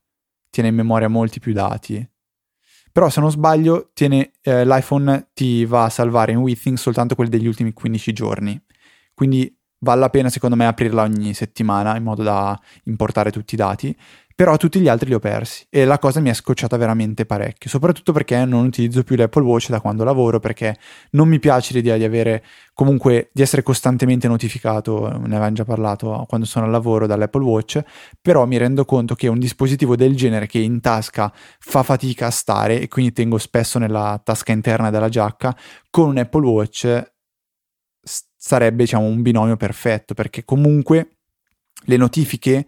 [0.48, 2.08] tiene in memoria molti più dati,
[2.92, 7.30] però se non sbaglio tiene, eh, l'iPhone ti va a salvare in WeThings soltanto quelli
[7.30, 8.60] degli ultimi 15 giorni,
[9.12, 13.56] quindi vale la pena secondo me aprirla ogni settimana in modo da importare tutti i
[13.56, 13.96] dati
[14.38, 17.68] però tutti gli altri li ho persi e la cosa mi è scocciata veramente parecchio,
[17.68, 20.76] soprattutto perché non utilizzo più l'Apple Watch da quando lavoro, perché
[21.10, 26.24] non mi piace l'idea di avere comunque di essere costantemente notificato, ne avevamo già parlato
[26.28, 27.82] quando sono al lavoro dall'Apple Watch,
[28.22, 32.30] però mi rendo conto che un dispositivo del genere che in tasca fa fatica a
[32.30, 35.52] stare e quindi tengo spesso nella tasca interna della giacca,
[35.90, 37.12] con un Apple Watch
[38.36, 41.16] sarebbe diciamo un binomio perfetto perché comunque
[41.86, 42.66] le notifiche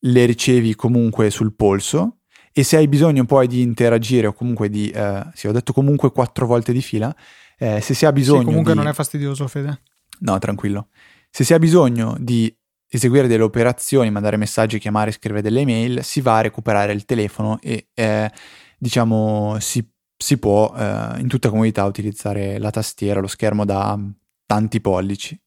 [0.00, 2.20] le ricevi comunque sul polso
[2.52, 6.10] e se hai bisogno poi di interagire o comunque di, eh, sì ho detto comunque
[6.10, 7.14] quattro volte di fila,
[7.58, 8.40] eh, se si ha bisogno...
[8.40, 8.78] Sì, comunque di...
[8.78, 9.82] non è fastidioso Fede.
[10.20, 10.88] No, tranquillo.
[11.30, 12.54] Se si ha bisogno di
[12.88, 17.58] eseguire delle operazioni, mandare messaggi, chiamare, scrivere delle email, si va a recuperare il telefono
[17.60, 18.30] e eh,
[18.76, 23.96] diciamo si, si può eh, in tutta comodità utilizzare la tastiera, lo schermo da
[24.44, 25.40] tanti pollici.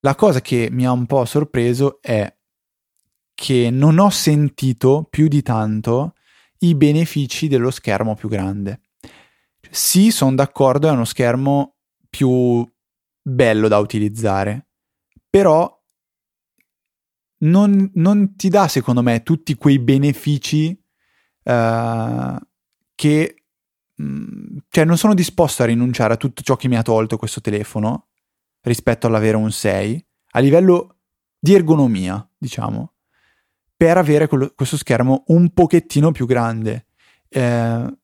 [0.00, 2.35] La cosa che mi ha un po' sorpreso è
[3.36, 6.14] che non ho sentito più di tanto
[6.60, 8.80] i benefici dello schermo più grande.
[9.70, 11.76] Sì, sono d'accordo, è uno schermo
[12.08, 12.66] più
[13.20, 14.68] bello da utilizzare,
[15.28, 15.70] però
[17.40, 20.70] non, non ti dà, secondo me, tutti quei benefici
[21.42, 22.36] uh,
[22.94, 23.44] che
[23.96, 27.18] mh, mm, cioè non sono disposto a rinunciare a tutto ciò che mi ha tolto
[27.18, 28.06] questo telefono
[28.62, 31.00] rispetto all'avere un 6 a livello
[31.38, 32.95] di ergonomia, diciamo
[33.76, 36.86] per avere quello, questo schermo un pochettino più grande.
[37.28, 37.96] Eh,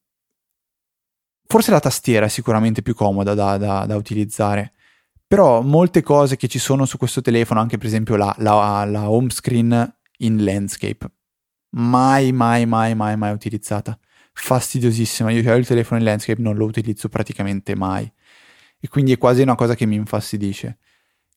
[1.47, 4.73] forse la tastiera è sicuramente più comoda da, da, da, utilizzare,
[5.27, 9.11] però molte cose che ci sono su questo telefono, anche per esempio la, la, la
[9.11, 11.11] home screen in landscape,
[11.71, 13.99] mai, mai, mai, mai, mai utilizzata.
[14.35, 15.31] Fastidiosissima.
[15.31, 18.11] Io ho il telefono in landscape, non lo utilizzo praticamente mai.
[18.81, 20.79] E quindi è quasi una cosa che mi infastidisce.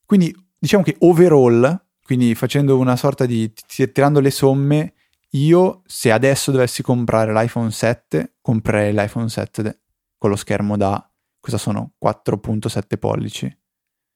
[0.04, 3.52] Quindi diciamo che overall quindi facendo una sorta di
[3.92, 4.94] tirando le somme,
[5.30, 9.80] io se adesso dovessi comprare l'iPhone 7, comprerei l'iPhone 7
[10.16, 11.04] con lo schermo da
[11.40, 13.58] cosa sono 4.7 pollici.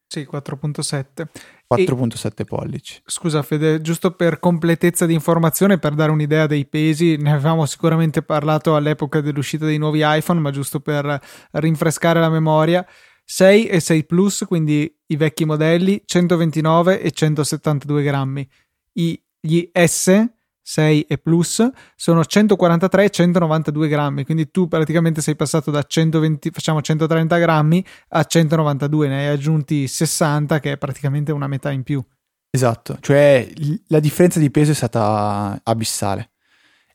[0.07, 1.27] Sì, 4.7.
[1.73, 3.01] 4.7 e, pollici.
[3.05, 8.21] Scusa Fede, giusto per completezza di informazione, per dare un'idea dei pesi, ne avevamo sicuramente
[8.21, 11.17] parlato all'epoca dell'uscita dei nuovi iPhone, ma giusto per
[11.51, 12.85] rinfrescare la memoria,
[13.23, 18.47] 6 e 6 Plus, quindi i vecchi modelli, 129 e 172 grammi.
[18.93, 20.29] I, gli S
[20.63, 26.51] 6 e Plus sono 143 e 192 grammi, quindi tu praticamente sei passato da 120,
[26.51, 31.83] facciamo 130 grammi a 192, ne hai aggiunti 60 che è praticamente una metà in
[31.83, 32.03] più.
[32.49, 33.49] Esatto, cioè
[33.87, 36.30] la differenza di peso è stata abissale.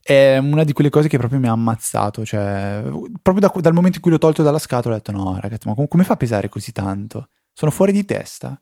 [0.07, 2.81] È una di quelle cose che proprio mi ha ammazzato, cioè
[3.21, 5.73] proprio da, dal momento in cui l'ho tolto dalla scatola ho detto no ragazzi, ma
[5.73, 7.27] com- come fa a pesare così tanto?
[7.51, 8.57] Sono fuori di testa.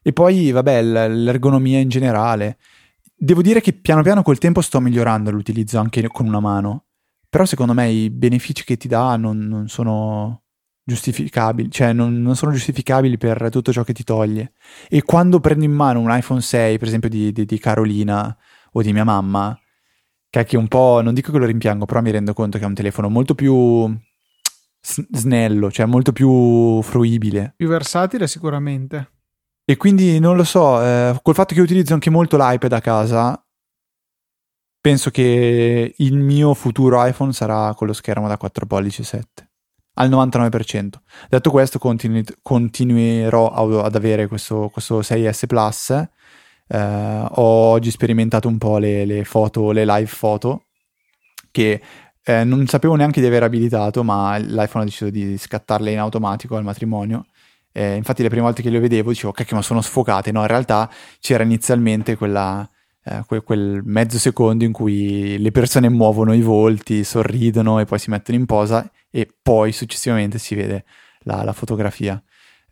[0.00, 2.58] E poi vabbè, l'ergonomia in generale.
[3.16, 6.84] Devo dire che piano piano col tempo sto migliorando l'utilizzo anche con una mano,
[7.28, 10.42] però secondo me i benefici che ti dà non, non sono
[10.84, 14.52] giustificabili, cioè non, non, sono giustificabili per tutto ciò che ti toglie.
[14.88, 18.36] E quando prendo in mano un iPhone 6, per esempio di, di, di Carolina
[18.70, 19.58] o di mia mamma,
[20.42, 22.66] che è un po', non dico che lo rimpiango, però mi rendo conto che è
[22.66, 23.88] un telefono molto più
[24.80, 27.54] snello, cioè molto più fruibile.
[27.56, 29.10] Più versatile sicuramente.
[29.64, 33.46] E quindi non lo so, eh, col fatto che utilizzo anche molto l'iPad a casa,
[34.78, 39.50] penso che il mio futuro iPhone sarà con lo schermo da 4 pollici 7
[39.94, 41.00] al 99%.
[41.28, 46.08] Detto questo, continu- continuerò ad avere questo, questo 6S Plus.
[46.66, 50.66] Eh, ho oggi sperimentato un po' le, le, foto, le live foto,
[51.50, 51.80] che
[52.22, 56.56] eh, non sapevo neanche di aver abilitato, ma l'iPhone ha deciso di scattarle in automatico
[56.56, 57.26] al matrimonio
[57.76, 60.30] eh, infatti le prime volte che le vedevo dicevo, cacchio, ma sono sfocate.
[60.30, 62.68] No, in realtà c'era inizialmente quella,
[63.02, 67.98] eh, quel, quel, mezzo secondo in cui le persone muovono i volti, sorridono e poi
[67.98, 70.84] si mettono in posa e poi successivamente si vede
[71.22, 72.22] la, la fotografia.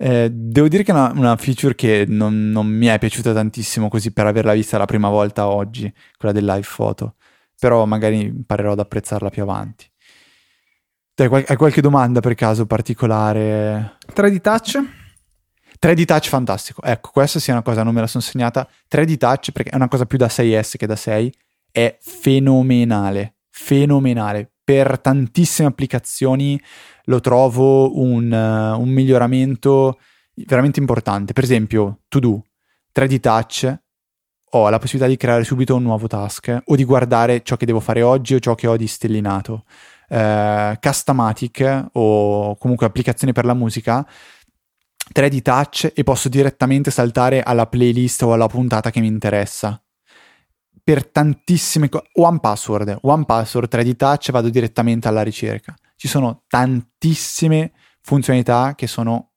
[0.04, 3.88] Eh, devo dire che è una, una feature che non, non, mi è piaciuta tantissimo
[3.88, 7.14] così per averla vista la prima volta oggi, quella del live photo,
[7.56, 9.88] però magari imparerò ad apprezzarla più avanti.
[11.14, 13.98] Hai, qual- hai qualche domanda per caso particolare?
[14.12, 14.82] 3D Touch?
[15.78, 16.82] 3D Touch fantastico.
[16.82, 18.68] Ecco, questa sia una cosa, non me la sono segnata.
[18.90, 21.32] 3D Touch, perché è una cosa più da 6S che da 6,
[21.70, 23.36] è fenomenale.
[23.50, 24.50] Fenomenale.
[24.64, 26.60] Per tantissime applicazioni
[27.04, 29.98] lo trovo un, uh, un miglioramento
[30.34, 31.32] veramente importante.
[31.32, 32.42] Per esempio, To Do,
[32.94, 33.80] 3D Touch,
[34.54, 37.80] ho la possibilità di creare subito un nuovo task o di guardare ciò che devo
[37.80, 39.64] fare oggi o ciò che ho di stellinato
[40.12, 44.06] eh, Customatic o comunque applicazioni per la musica
[45.12, 49.82] 3D Touch e posso direttamente saltare alla playlist o alla puntata che mi interessa.
[50.84, 55.74] Per tantissime cose, One Password, One Password 3D Touch vado direttamente alla ricerca.
[56.02, 59.34] Ci sono tantissime funzionalità che sono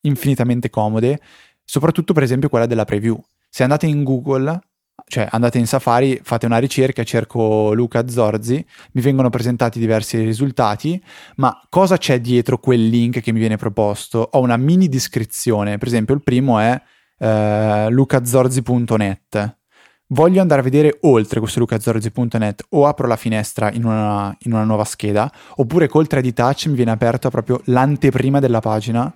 [0.00, 1.20] infinitamente comode,
[1.62, 3.16] soprattutto per esempio quella della preview.
[3.48, 4.60] Se andate in Google
[5.06, 8.54] cioè andate in Safari, fate una ricerca, cerco Luca Zorzi,
[8.94, 11.00] mi vengono presentati diversi risultati,
[11.36, 14.28] ma cosa c'è dietro quel link che mi viene proposto?
[14.32, 16.82] Ho una mini descrizione, per esempio il primo è
[17.16, 19.57] eh, lucazorzi.net.
[20.10, 24.64] Voglio andare a vedere oltre questo lucazorzi.net o apro la finestra in una, in una
[24.64, 29.14] nuova scheda, oppure col 3D Touch mi viene aperto proprio l'anteprima della pagina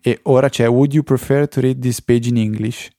[0.00, 2.90] e ora c'è Would you prefer to read this page in English?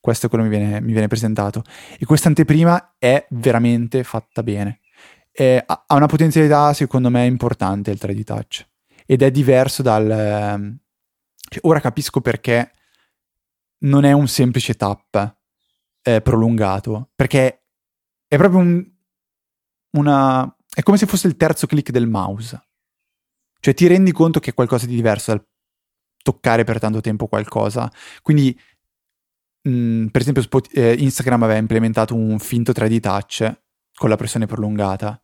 [0.00, 1.62] Questo è quello che mi viene, mi viene presentato.
[1.98, 4.80] E questa anteprima è veramente fatta bene.
[5.30, 8.66] È, ha una potenzialità, secondo me, importante il 3D Touch.
[9.04, 10.10] Ed è diverso dal...
[10.10, 12.70] Eh, ora capisco perché
[13.80, 15.36] non è un semplice tap
[16.08, 17.64] eh, prolungato, perché
[18.26, 18.90] è proprio un,
[19.96, 20.56] una...
[20.74, 22.62] è come se fosse il terzo click del mouse.
[23.60, 25.46] Cioè ti rendi conto che è qualcosa di diverso dal
[26.22, 27.90] toccare per tanto tempo qualcosa.
[28.22, 28.58] Quindi
[29.62, 33.60] mh, mm, per esempio Spot- eh, Instagram aveva implementato un finto 3D touch
[33.94, 35.20] con la pressione prolungata.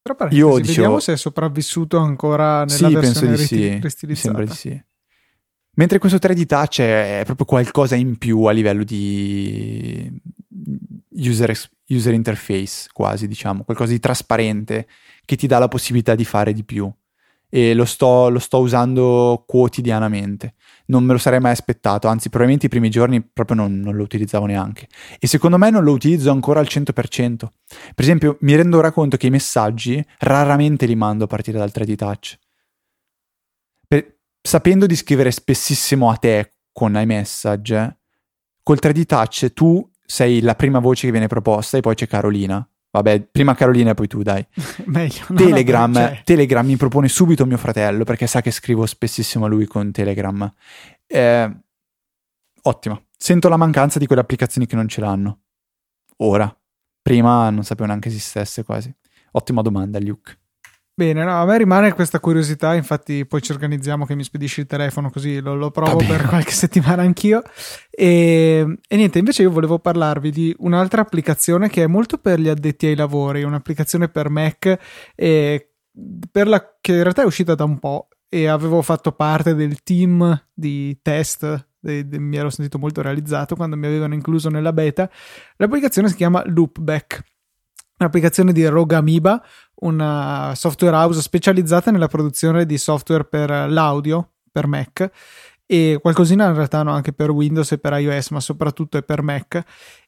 [0.00, 4.06] Però Io dicevo, vediamo se è sopravvissuto ancora nella sì, versione penso di sì.
[4.06, 4.84] Mi sembra di sì.
[5.76, 10.10] Mentre questo 3D touch è proprio qualcosa in più a livello di
[11.10, 11.52] user,
[11.88, 14.86] user interface, quasi diciamo, qualcosa di trasparente
[15.24, 16.90] che ti dà la possibilità di fare di più
[17.48, 20.54] e lo sto, lo sto, usando quotidianamente.
[20.86, 24.02] Non me lo sarei mai aspettato, anzi probabilmente i primi giorni proprio non, non, lo
[24.02, 24.88] utilizzavo neanche.
[25.18, 27.36] E secondo me non lo utilizzo ancora al 100%.
[27.36, 27.48] Per
[27.96, 31.94] esempio mi rendo ora conto che i messaggi raramente li mando a partire dal 3D
[31.96, 32.38] Touch.
[34.46, 37.98] Sapendo di scrivere spessissimo a te con iMessage,
[38.62, 42.66] col 3D Touch tu sei la prima voce che viene proposta e poi c'è Carolina
[42.96, 44.44] Vabbè, prima Carolina e poi tu, dai.
[44.86, 45.26] Meglio.
[45.34, 49.66] Telegram, no, Telegram mi propone subito mio fratello perché sa che scrivo spessissimo a lui
[49.66, 50.50] con Telegram.
[51.06, 51.56] Eh,
[52.62, 53.02] ottimo.
[53.14, 55.40] Sento la mancanza di quelle applicazioni che non ce l'hanno.
[56.18, 56.50] Ora.
[57.02, 58.92] Prima non sapevo neanche esistesse quasi.
[59.32, 60.38] Ottima domanda, Luke.
[60.98, 64.66] Bene, no, a me rimane questa curiosità, infatti poi ci organizziamo che mi spedisci il
[64.66, 67.42] telefono così lo, lo provo per qualche settimana anch'io.
[67.90, 72.48] E, e, niente, invece io volevo parlarvi di un'altra applicazione che è molto per gli
[72.48, 74.78] addetti ai lavori, un'applicazione per Mac
[75.14, 75.74] e
[76.30, 79.82] per la, che in realtà è uscita da un po' e avevo fatto parte del
[79.82, 85.10] team di test mi ero sentito molto realizzato quando mi avevano incluso nella beta.
[85.56, 87.22] L'applicazione si chiama Loopback,
[87.98, 89.42] un'applicazione di Rogue Amoeba,
[89.80, 95.10] una software house specializzata nella produzione di software per l'audio per Mac
[95.66, 99.22] e qualcosina in realtà no, anche per Windows e per iOS, ma soprattutto è per
[99.22, 99.62] Mac.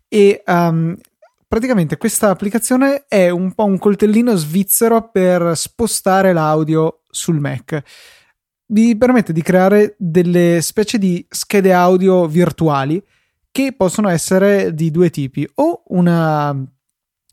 [0.08, 0.96] E um,
[1.46, 7.82] praticamente questa applicazione è un po' un coltellino svizzero per spostare l'audio sul Mac.
[8.66, 13.02] Vi permette di creare delle specie di schede audio virtuali
[13.50, 16.54] che possono essere di due tipi, o una,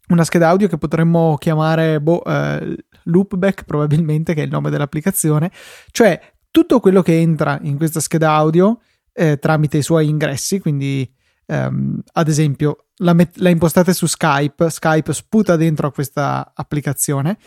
[0.10, 5.51] una scheda audio che potremmo chiamare boh, eh, Loopback, probabilmente, che è il nome dell'applicazione,
[5.91, 6.20] cioè
[6.51, 8.80] tutto quello che entra in questa scheda audio
[9.14, 11.12] eh, tramite i suoi ingressi, quindi
[11.47, 17.38] Um, ad esempio, la, met- la, impostate su Skype, Skype sputa dentro a questa applicazione,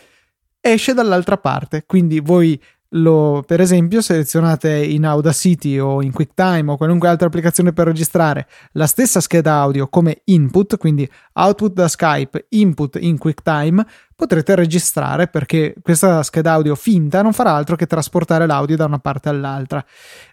[0.61, 1.83] esce dall'altra parte.
[1.85, 2.61] Quindi voi
[2.93, 8.47] lo, per esempio, selezionate in Audacity o in QuickTime o qualunque altra applicazione per registrare
[8.73, 13.85] la stessa scheda audio come input, quindi output da Skype, input in QuickTime,
[14.15, 18.99] potrete registrare perché questa scheda audio finta non farà altro che trasportare l'audio da una
[18.99, 19.83] parte all'altra.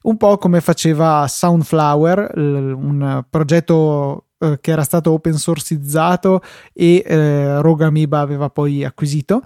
[0.02, 6.42] Un po' come faceva Soundflower, un progetto eh, che era stato open sourceizzato
[6.72, 9.42] e eh, Rogue Amoeba aveva poi acquisito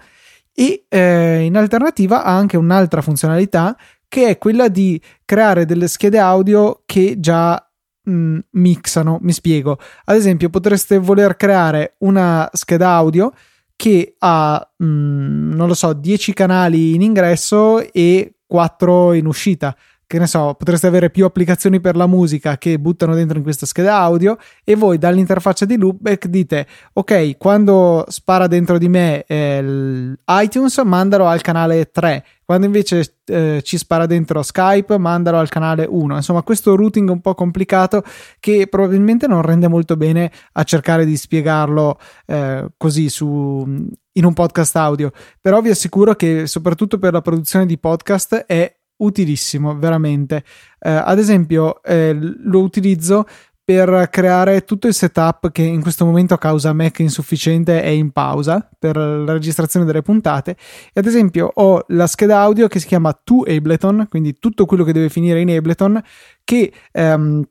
[0.55, 3.76] e eh, in alternativa ha anche un'altra funzionalità
[4.09, 7.55] che è quella di creare delle schede audio che già
[8.03, 9.18] mh, mm, mixano.
[9.22, 9.78] Mi spiego.
[10.05, 13.32] Ad esempio, potreste voler creare una scheda audio
[13.76, 19.76] che ha, mh, mm, non lo so, 10 canali in ingresso e 4 in uscita
[20.11, 23.65] che ne so, potreste avere più applicazioni per la musica che buttano dentro in questa
[23.65, 30.13] scheda audio e voi dall'interfaccia di Loopback dite ok, quando spara dentro di me eh,
[30.27, 35.87] iTunes mandalo al canale 3, quando invece eh, ci spara dentro Skype mandalo al canale
[35.89, 36.17] 1.
[36.17, 38.03] Insomma, questo routing un po' complicato
[38.41, 44.33] che probabilmente non rende molto bene a cercare di spiegarlo eh, così su in un
[44.33, 50.44] podcast audio, però vi assicuro che soprattutto per la produzione di podcast è utilissimo, veramente.
[50.78, 53.26] Eh, ad esempio, eh, lo utilizzo
[53.70, 58.11] per creare tutto il setup che in questo momento a causa Mac insufficiente è in
[58.11, 60.57] pausa per la registrazione delle puntate
[60.92, 64.82] e ad esempio ho la scheda audio che si chiama To Ableton quindi tutto quello
[64.82, 66.03] che deve finire in Ableton
[66.42, 67.48] che ehm,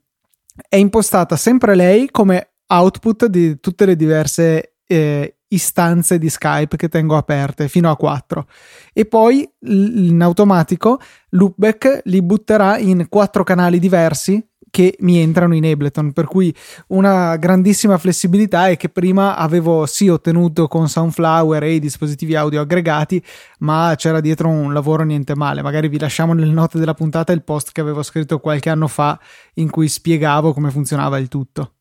[0.68, 6.90] è impostata sempre lei come output di tutte le diverse eh, istanze di Skype che
[6.90, 8.46] tengo aperte fino a 4
[8.94, 15.66] e poi in automatico Loopback li butterà in quattro canali diversi che mi entrano in
[15.66, 16.56] Ableton per cui
[16.88, 22.62] una grandissima flessibilità è che prima avevo sì ottenuto con Soundflower e i dispositivi audio
[22.62, 23.24] aggregati
[23.60, 25.62] ma c'era dietro un lavoro niente male.
[25.62, 29.20] Magari vi lasciamo nelle note della puntata il post che avevo scritto qualche anno fa
[29.56, 31.74] in cui spiegavo come funzionava il tutto.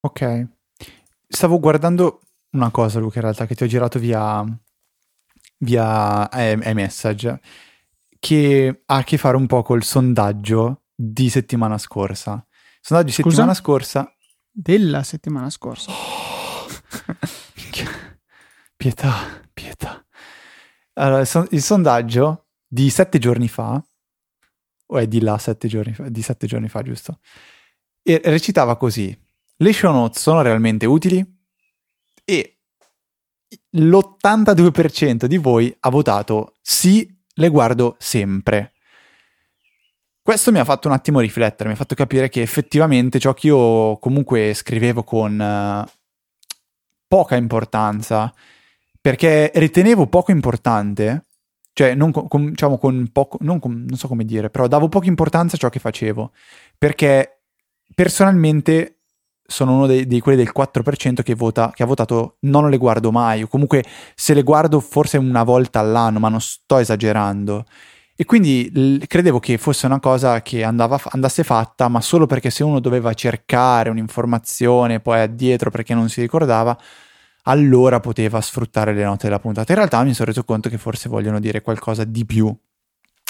[0.00, 0.60] Ok
[1.32, 2.20] stavo guardando
[2.50, 4.44] una cosa, Luca, in realtà, che ti ho girato via,
[5.58, 7.40] via iMessage,
[8.18, 12.46] che ha a che fare un po' col sondaggio di settimana scorsa.
[12.80, 14.14] Sondaggio di settimana scorsa.
[14.50, 15.90] Della settimana scorsa.
[16.94, 17.16] Oh.
[18.76, 19.12] pietà,
[19.52, 20.04] pietà.
[20.94, 23.82] Allora, il sondaggio di sette giorni fa,
[24.86, 27.18] o è di là sette giorni fa, di sette giorni fa, giusto?
[28.02, 29.18] E recitava così
[29.56, 31.24] le show notes sono realmente utili?
[32.24, 32.56] E
[33.70, 38.72] l'82% di voi ha votato sì, le guardo sempre.
[40.22, 43.48] Questo mi ha fatto un attimo riflettere, mi ha fatto capire che effettivamente ciò che
[43.48, 45.90] io comunque scrivevo con uh,
[47.08, 48.32] poca importanza,
[49.00, 51.26] perché ritenevo poco importante,
[51.72, 55.08] cioè non con, diciamo con poco, non, con, non so come dire, però davo poca
[55.08, 56.30] importanza a ciò che facevo,
[56.78, 57.40] perché
[57.92, 59.01] personalmente
[59.52, 63.42] sono uno di quelli del 4% che, vota, che ha votato non le guardo mai,
[63.42, 63.84] o comunque
[64.14, 67.64] se le guardo forse una volta all'anno, ma non sto esagerando.
[68.16, 72.50] E quindi l- credevo che fosse una cosa che andava, andasse fatta, ma solo perché
[72.50, 76.76] se uno doveva cercare un'informazione poi addietro perché non si ricordava,
[77.44, 79.72] allora poteva sfruttare le note della puntata.
[79.72, 82.54] In realtà mi sono reso conto che forse vogliono dire qualcosa di più.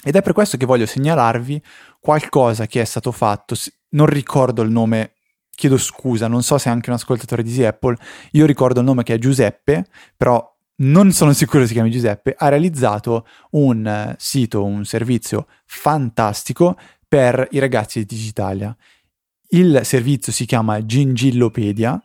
[0.05, 1.62] Ed è per questo che voglio segnalarvi
[2.01, 3.55] qualcosa che è stato fatto.
[3.91, 5.12] Non ricordo il nome
[5.55, 7.97] chiedo scusa, non so se è anche un ascoltatore di Apple,
[8.33, 9.87] io ricordo il nome che è Giuseppe,
[10.17, 16.77] però non sono sicuro si chiami Giuseppe, ha realizzato un eh, sito, un servizio fantastico
[17.07, 18.75] per i ragazzi di Digitalia.
[19.49, 22.03] Il servizio si chiama Gingillopedia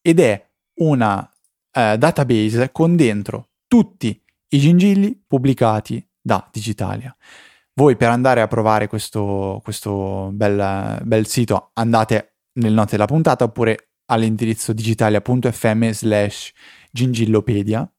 [0.00, 1.30] ed è una
[1.70, 7.16] eh, database con dentro tutti i gingilli pubblicati da Digitalia.
[7.74, 13.44] Voi per andare a provare questo, questo bel, bel sito andate nel note della puntata
[13.44, 16.52] oppure all'indirizzo digitalia.fm slash
[16.90, 17.90] gingillopedia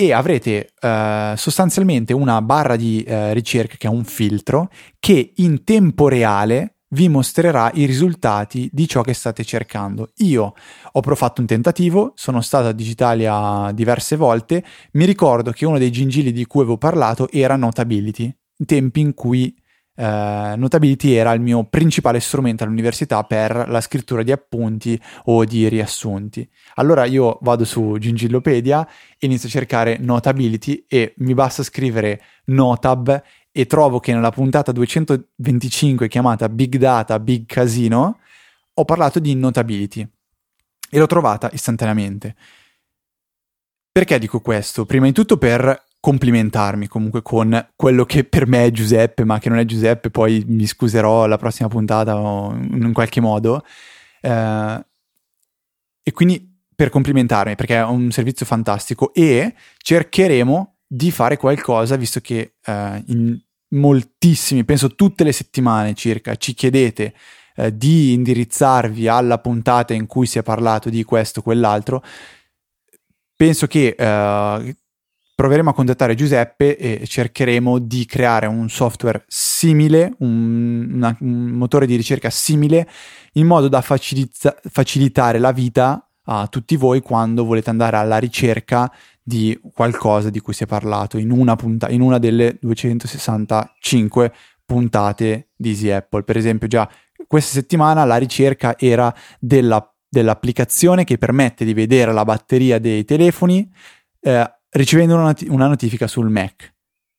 [0.00, 4.70] e avrete eh, sostanzialmente una barra di eh, ricerca che è un filtro
[5.00, 10.12] che in tempo reale vi mostrerà i risultati di ciò che state cercando.
[10.18, 10.54] Io
[10.92, 15.90] ho fatto un tentativo, sono stato a Digitalia diverse volte, mi ricordo che uno dei
[15.90, 18.34] gingilli di cui avevo parlato era Notability,
[18.64, 19.54] tempi in cui
[20.00, 25.68] eh, Notability era il mio principale strumento all'università per la scrittura di appunti o di
[25.68, 26.48] riassunti.
[26.74, 28.88] Allora io vado su Gingillopedia,
[29.18, 36.06] inizio a cercare Notability e mi basta scrivere Notab e trovo che nella puntata 225
[36.06, 38.18] chiamata Big Data, Big Casino
[38.72, 40.08] ho parlato di Notability
[40.90, 42.36] e l'ho trovata istantaneamente.
[43.90, 44.86] Perché dico questo?
[44.86, 49.48] Prima di tutto per complimentarmi comunque con quello che per me è Giuseppe, ma che
[49.48, 53.64] non è Giuseppe, poi mi scuserò alla prossima puntata in qualche modo.
[54.20, 54.86] Eh,
[56.02, 62.20] e quindi per complimentarmi, perché è un servizio fantastico e cercheremo di fare qualcosa, visto
[62.20, 63.38] che eh, in
[63.70, 67.14] moltissimi, penso tutte le settimane circa, ci chiedete
[67.56, 72.02] eh, di indirizzarvi alla puntata in cui si è parlato di questo o quell'altro.
[73.36, 74.76] Penso che eh,
[75.38, 81.86] proveremo a contattare Giuseppe e cercheremo di creare un software simile, un, una, un motore
[81.86, 82.88] di ricerca simile,
[83.34, 88.92] in modo da facilita- facilitare la vita a tutti voi quando volete andare alla ricerca
[89.22, 94.32] di qualcosa di cui si è parlato in una, punta- in una delle 265
[94.66, 96.24] puntate di Easy Apple.
[96.24, 96.90] Per esempio, già
[97.28, 103.70] questa settimana la ricerca era della, dell'applicazione che permette di vedere la batteria dei telefoni
[104.20, 106.74] eh, ricevendo una, not- una notifica sul Mac.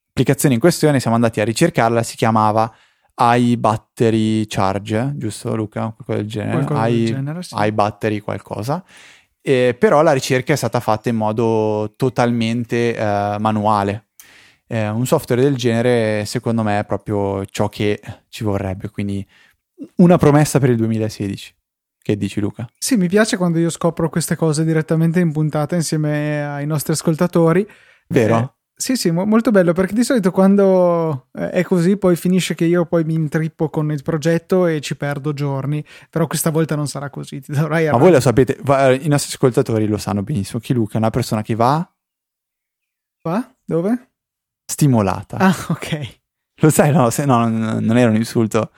[0.07, 2.73] L'applicazione in questione, siamo andati a ricercarla, si chiamava
[3.21, 5.93] iBattery Charge, giusto Luca?
[5.95, 6.89] Qualcosa del genere.
[6.89, 7.55] I, del genere sì.
[7.57, 8.83] iBattery qualcosa.
[9.41, 14.07] Eh, però la ricerca è stata fatta in modo totalmente eh, manuale.
[14.67, 18.89] Eh, un software del genere, secondo me, è proprio ciò che ci vorrebbe.
[18.89, 19.25] Quindi,
[19.95, 21.55] una promessa per il 2016.
[22.01, 22.67] Che dici Luca?
[22.77, 27.67] Sì, mi piace quando io scopro queste cose direttamente in puntata insieme ai nostri ascoltatori.
[28.07, 28.37] Vero?
[28.37, 32.55] Eh, sì, sì, mo- molto bello perché di solito quando eh, è così poi finisce
[32.55, 36.75] che io poi mi intrippo con il progetto e ci perdo giorni, però questa volta
[36.75, 40.23] non sarà così, ti dovrai Ma voi lo sapete, va, i nostri ascoltatori lo sanno
[40.23, 41.85] benissimo, che Luca è una persona che va...
[43.21, 43.53] Va?
[43.65, 44.11] Dove?
[44.65, 45.37] Stimolata.
[45.37, 46.17] Ah, ok.
[46.61, 48.71] Lo sai, no, se, no non era un insulto.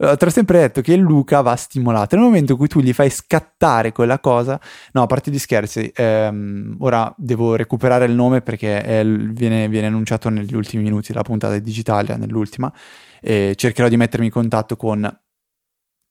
[0.00, 2.16] Uh, ti ho sempre detto che Luca va stimolato.
[2.16, 4.58] Nel momento in cui tu gli fai scattare quella cosa,
[4.92, 9.88] no, a parte gli scherzi, ehm, ora devo recuperare il nome perché è, viene, viene,
[9.88, 12.72] annunciato negli ultimi minuti della puntata di Digitalia, nell'ultima,
[13.20, 15.18] e cercherò di mettermi in contatto con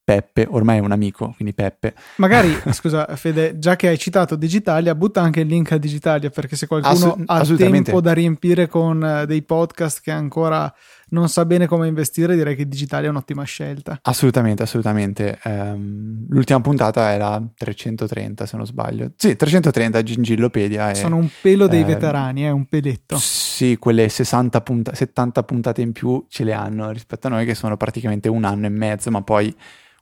[0.10, 1.94] Peppe, ormai è un amico, quindi Peppe.
[2.16, 6.56] Magari, scusa Fede, già che hai citato Digitalia, butta anche il link a Digitalia perché
[6.56, 6.94] se qualcuno
[7.28, 10.74] Assu- ha tempo da riempire con uh, dei podcast che ancora
[11.10, 14.00] non sa bene come investire, direi che digitale è un'ottima scelta.
[14.02, 15.40] Assolutamente, assolutamente.
[15.44, 19.12] Um, l'ultima puntata era 330, se non sbaglio.
[19.16, 20.94] Sì, 330 Gingillopedia.
[20.94, 23.18] Sono un pelo dei eh, veterani, è eh, un peletto.
[23.18, 27.56] Sì, quelle 60 punta- 70 puntate in più ce le hanno rispetto a noi che
[27.56, 29.54] sono praticamente un anno e mezzo, ma poi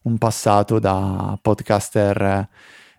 [0.04, 2.48] un passato da podcaster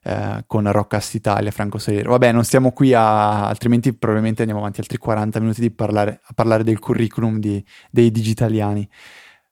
[0.03, 2.11] eh, con Rockcast Italia, Franco Solero.
[2.11, 6.65] Vabbè, non stiamo qui a, altrimenti probabilmente andiamo avanti altri 40 minuti parlare, a parlare
[6.65, 8.89] del curriculum di, dei digitaliani.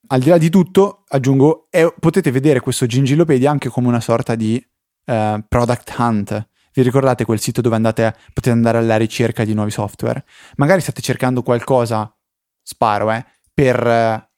[0.09, 4.35] Al di là di tutto, aggiungo, è, potete vedere questo Gingillopedia anche come una sorta
[4.35, 4.65] di
[5.05, 6.49] eh, product hunt.
[6.73, 10.25] Vi ricordate quel sito dove andate, potete andare alla ricerca di nuovi software?
[10.57, 12.15] Magari state cercando qualcosa,
[12.63, 14.29] sparo, eh, per eh,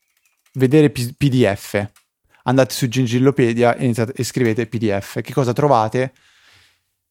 [0.54, 1.90] vedere P- PDF
[2.48, 5.20] andate su Gingillopedia e, iniziate, e scrivete PDF.
[5.20, 6.12] Che cosa trovate?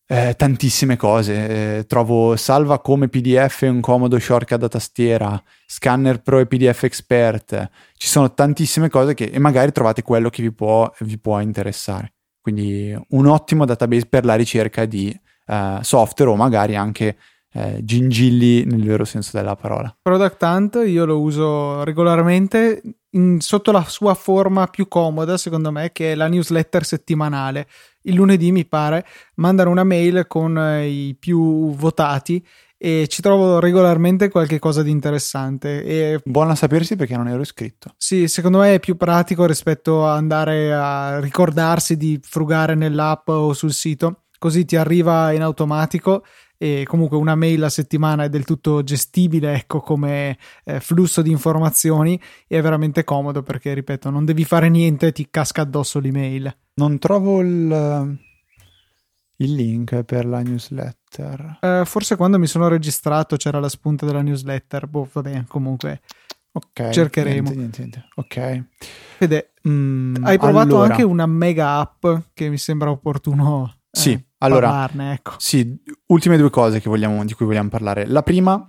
[0.09, 1.77] Eh, tantissime cose.
[1.77, 7.69] Eh, trovo salva come PDF un comodo shortcut da tastiera, scanner pro e PDF expert.
[7.95, 12.13] Ci sono tantissime cose che e magari trovate quello che vi può, vi può interessare.
[12.41, 17.17] Quindi un ottimo database per la ricerca di eh, software o magari anche
[17.51, 19.93] eh, gingilli nel vero senso della parola.
[20.01, 22.81] Product Hunt io lo uso regolarmente
[23.11, 27.67] in, sotto la sua forma più comoda, secondo me, che è la newsletter settimanale.
[28.03, 29.05] il lunedì mi pare,
[29.35, 32.45] mandano una mail con eh, i più votati
[32.77, 35.83] e ci trovo regolarmente qualche cosa di interessante.
[35.83, 37.93] E, Buono a sapersi perché non ero iscritto.
[37.97, 43.53] Sì, secondo me è più pratico rispetto a andare a ricordarsi di frugare nell'app o
[43.53, 46.23] sul sito, così ti arriva in automatico
[46.57, 51.29] e comunque una mail a settimana è del tutto gestibile ecco come eh, flusso di
[51.29, 52.19] informazioni.
[52.47, 56.53] E è veramente comodo perché ripeto non devi fare niente ti casca addosso l'email.
[56.75, 58.17] Non trovo il,
[59.37, 61.59] il link per la newsletter.
[61.61, 64.87] Eh, forse quando mi sono registrato c'era la spunta della newsletter.
[64.87, 66.01] Boh vabbè comunque
[66.51, 67.49] ok cercheremo.
[67.51, 68.07] niente, niente, niente.
[68.15, 68.63] ok.
[69.17, 70.91] Fede, mm, hai provato allora.
[70.91, 75.33] anche una mega app che mi sembra opportuno sì, eh, allora, parlarne, ecco.
[75.37, 75.75] sì,
[76.07, 78.05] ultime due cose vogliamo, di cui vogliamo parlare.
[78.05, 78.65] La prima,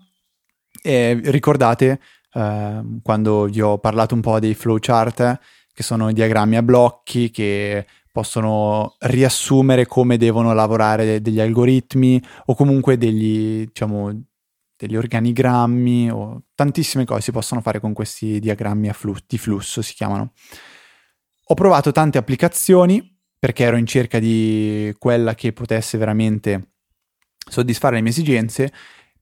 [0.81, 2.01] è, ricordate
[2.33, 5.41] eh, quando vi ho parlato un po' dei flowchart,
[5.73, 12.97] che sono diagrammi a blocchi che possono riassumere come devono lavorare degli algoritmi o comunque
[12.97, 14.25] degli, diciamo,
[14.77, 19.95] degli organigrammi o tantissime cose si possono fare con questi diagrammi flusso, di flusso, si
[19.95, 20.33] chiamano.
[21.51, 26.73] Ho provato tante applicazioni perché ero in cerca di quella che potesse veramente
[27.49, 28.73] soddisfare le mie esigenze,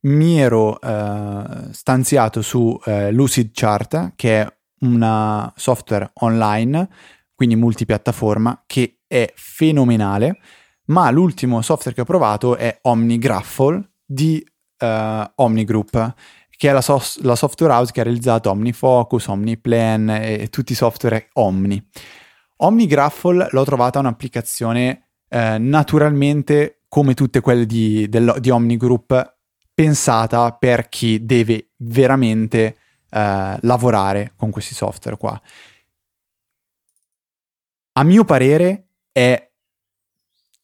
[0.03, 6.89] mi ero eh, stanziato su eh, Lucid Chart, che è una software online,
[7.35, 10.39] quindi multipiattaforma, che è fenomenale,
[10.87, 14.45] ma l'ultimo software che ho provato è OmniGraffle di
[14.79, 16.15] eh, OmniGroup,
[16.51, 20.77] che è la, so- la, software house che ha realizzato OmniFocus, OmniPlan e tutti i
[20.77, 21.85] software Omni.
[22.57, 29.37] OmniGraffle l'ho trovata un'applicazione eh, naturalmente come tutte quelle di, del, di OmniGroup
[29.75, 32.77] pensata per chi deve veramente
[33.11, 35.41] eh, lavorare con questi software qua.
[37.93, 39.51] A mio parere è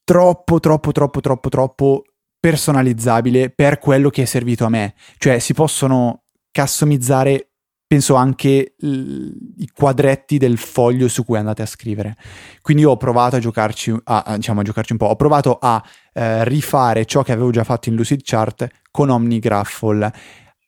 [0.04, 2.04] troppo, troppo, troppo, troppo, troppo
[2.38, 4.94] personalizzabile per quello che è servito a me.
[5.18, 7.51] Cioè si possono customizzare
[7.92, 12.16] penso anche i quadretti del foglio su cui andate a scrivere.
[12.62, 15.84] Quindi ho provato a giocarci, a, diciamo, a giocarci un po', ho provato a
[16.14, 20.12] eh, rifare ciò che avevo già fatto in Lucid Chart con OmniGraffle.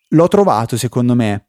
[0.09, 1.47] L'ho trovato, secondo me,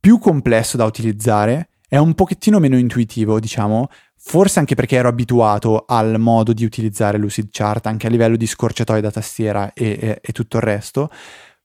[0.00, 5.84] più complesso da utilizzare, è un pochettino meno intuitivo, diciamo, forse anche perché ero abituato
[5.86, 10.18] al modo di utilizzare Lucid Chart, anche a livello di scorciatoie da tastiera e, e,
[10.20, 11.08] e tutto il resto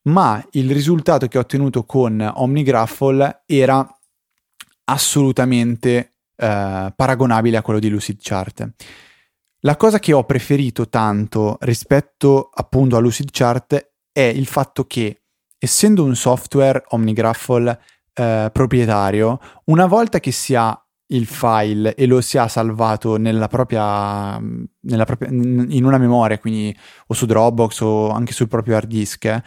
[0.08, 3.88] ma il risultato che ho ottenuto con OmniGraffle era
[4.86, 8.70] assolutamente eh, paragonabile a quello di Lucidchart.
[9.62, 15.24] La cosa che ho preferito tanto rispetto appunto a Lucidchart è il fatto che,
[15.58, 17.80] essendo un software OmniGraffle
[18.14, 23.48] eh, proprietario, una volta che si ha il file e lo si ha salvato nella
[23.48, 26.76] propria, nella propria, in una memoria, quindi
[27.08, 29.42] o su Dropbox o anche sul proprio hard disk,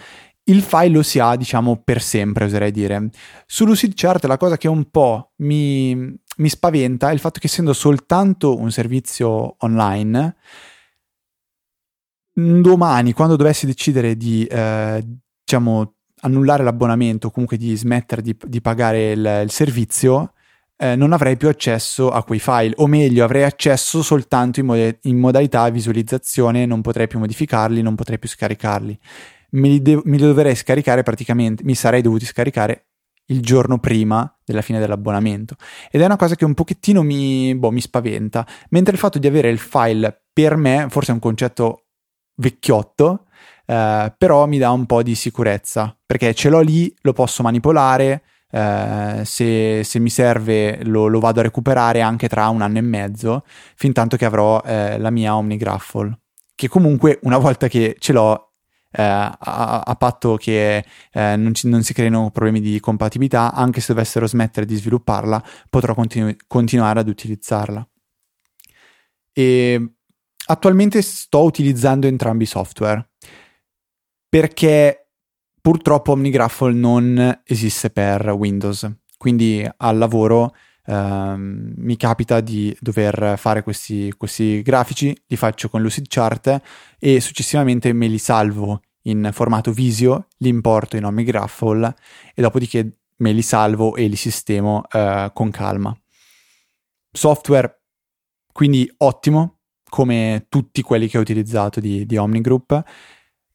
[0.50, 3.08] il file lo si ha, diciamo, per sempre, oserei dire.
[3.46, 7.72] Su Lucidchart la cosa che un po' mi, mi spaventa è il fatto che essendo
[7.72, 10.36] soltanto un servizio online,
[12.32, 15.04] domani, quando dovessi decidere di, eh,
[15.44, 20.32] diciamo, annullare l'abbonamento o comunque di smettere di, di pagare il, il servizio,
[20.76, 24.98] eh, non avrei più accesso a quei file, o meglio, avrei accesso soltanto in, mod-
[25.02, 28.98] in modalità visualizzazione, non potrei più modificarli, non potrei più scaricarli
[29.50, 32.86] me li, de- me li dovrei scaricare praticamente, mi sarei dovuti scaricare
[33.30, 35.56] il giorno prima della fine dell'abbonamento.
[35.90, 38.46] Ed è una cosa che un pochettino mi, boh, mi spaventa.
[38.70, 41.84] Mentre il fatto di avere il file per me, forse è un concetto
[42.36, 43.26] vecchiotto,
[43.66, 48.22] eh, però mi dà un po' di sicurezza, perché ce l'ho lì, lo posso manipolare,
[48.50, 52.82] eh, se, se, mi serve lo, lo, vado a recuperare anche tra un anno e
[52.82, 53.44] mezzo,
[53.76, 56.18] fin tanto che avrò eh, la mia OmniGraffle,
[56.56, 58.49] che comunque una volta che ce l'ho
[58.92, 63.80] eh, a, a, patto che eh, non, ci, non, si creino problemi di compatibilità, anche
[63.80, 67.86] se dovessero smettere di svilupparla, potrò continu- continuare ad utilizzarla.
[69.32, 69.94] E
[70.46, 73.10] attualmente sto utilizzando entrambi i software
[74.28, 75.10] perché
[75.60, 80.54] purtroppo OmniGraffle non esiste per Windows, quindi al lavoro
[80.86, 86.60] Um, mi capita di dover fare questi, questi, grafici, li faccio con Lucidchart
[86.98, 91.94] e successivamente me li salvo in formato Visio, li importo in OmniGraffle
[92.34, 95.96] e dopodiché me li salvo e li sistemo uh, con calma.
[97.12, 97.80] Software
[98.52, 99.58] quindi ottimo,
[99.88, 102.82] come tutti quelli che ho utilizzato di, di OmniGroup.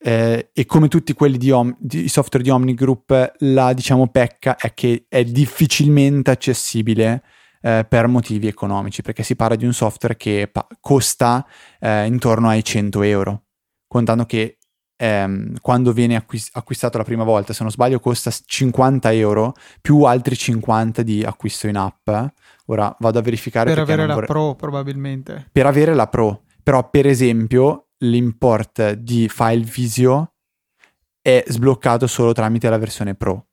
[0.07, 4.71] Eh, e come tutti quelli di, Om- di software di OmniGroup, la diciamo pecca è
[4.75, 7.23] che è difficilmente accessibile
[7.59, 11.43] eh, per motivi economici, perché si parla di un software che pa- costa
[11.79, 13.45] eh, intorno ai 100 euro,
[13.87, 14.59] contando che
[14.95, 20.03] ehm, quando viene acquist- acquistato la prima volta, se non sbaglio, costa 50 euro più
[20.03, 22.07] altri 50 di acquisto in app.
[22.67, 23.71] Ora vado a verificare.
[23.71, 24.27] Per avere la vorrei...
[24.27, 25.49] Pro, probabilmente.
[25.51, 26.43] Per avere la Pro.
[26.61, 30.33] Però, per esempio, l'import di file Visio
[31.21, 33.47] è sbloccato solo tramite la versione Pro.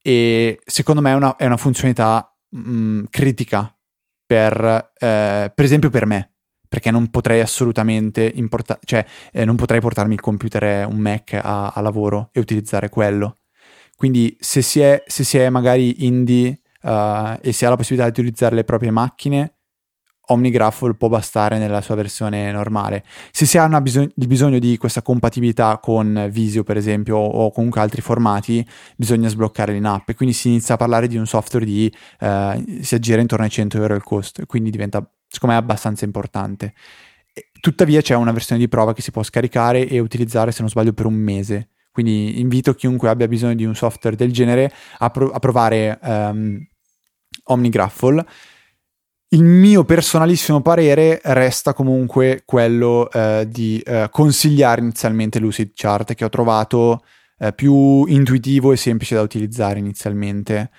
[0.00, 3.76] E secondo me è una, è una funzionalità mh, mm, critica
[4.24, 6.36] per, eh, per esempio per me
[6.68, 11.68] perché non potrei assolutamente importare, cioè eh, non potrei portarmi il computer, un Mac a,
[11.68, 13.36] a, lavoro e utilizzare quello.
[13.96, 18.10] Quindi se si è, se si è magari indie uh, e si ha la possibilità
[18.10, 19.55] di utilizzare le proprie macchine,
[20.26, 23.04] OmniGraffle può bastare nella sua versione normale.
[23.30, 27.80] Se si ha bisog- il bisogno di questa compatibilità con Visio, per esempio, o comunque
[27.80, 28.66] altri formati,
[28.96, 32.94] bisogna sbloccare l'in-app e quindi si inizia a parlare di un software di uh, si
[32.94, 36.74] aggira intorno ai 100 euro il costo e quindi diventa secondo me abbastanza importante.
[37.60, 40.92] Tuttavia c'è una versione di prova che si può scaricare e utilizzare, se non sbaglio,
[40.92, 41.70] per un mese.
[41.90, 46.58] Quindi invito chiunque abbia bisogno di un software del genere a, pro- a provare um,
[47.44, 48.26] OmniGraffle.
[49.36, 56.24] Il mio personalissimo parere resta comunque quello uh, di uh, consigliare inizialmente Lucid Chart, che
[56.24, 57.02] ho trovato
[57.40, 60.70] uh, più intuitivo e semplice da utilizzare inizialmente.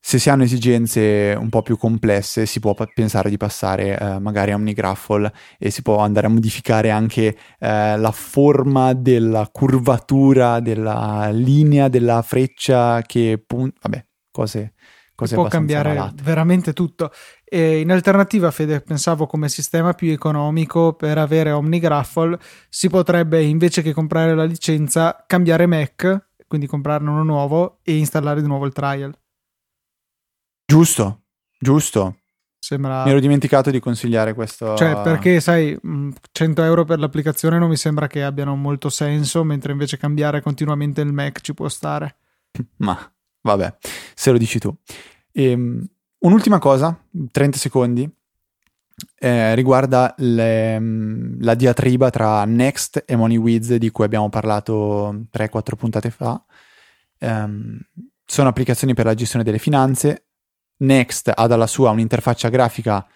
[0.00, 4.52] Se si hanno esigenze un po' più complesse si può pensare di passare eh, magari
[4.52, 11.28] a OmniGraffle e si può andare a modificare anche eh, la forma della curvatura della
[11.30, 14.72] linea della freccia che pun- vabbè cose,
[15.22, 16.22] cose può cambiare malate.
[16.22, 17.10] veramente tutto
[17.44, 23.82] e in alternativa Fede pensavo come sistema più economico per avere OmniGraffle si potrebbe invece
[23.82, 28.72] che comprare la licenza cambiare Mac quindi comprarne uno nuovo e installare di nuovo il
[28.72, 29.16] trial
[30.72, 31.24] Giusto,
[31.58, 32.16] giusto.
[32.58, 33.04] Sembra...
[33.04, 34.74] Mi ero dimenticato di consigliare questo.
[34.74, 35.78] Cioè, perché sai,
[36.32, 41.02] 100 euro per l'applicazione non mi sembra che abbiano molto senso, mentre invece cambiare continuamente
[41.02, 42.16] il Mac ci può stare.
[42.76, 42.98] Ma
[43.42, 43.76] vabbè,
[44.14, 44.74] se lo dici tu.
[45.32, 45.86] E, ehm,
[46.20, 46.98] un'ultima cosa,
[47.30, 48.10] 30 secondi,
[49.18, 50.80] eh, riguarda le,
[51.40, 56.42] la diatriba tra Next e MoneyWiz di cui abbiamo parlato 3-4 puntate fa.
[57.20, 57.78] Um,
[58.24, 60.26] sono applicazioni per la gestione delle finanze
[60.82, 63.06] Next ha dalla sua un'interfaccia grafica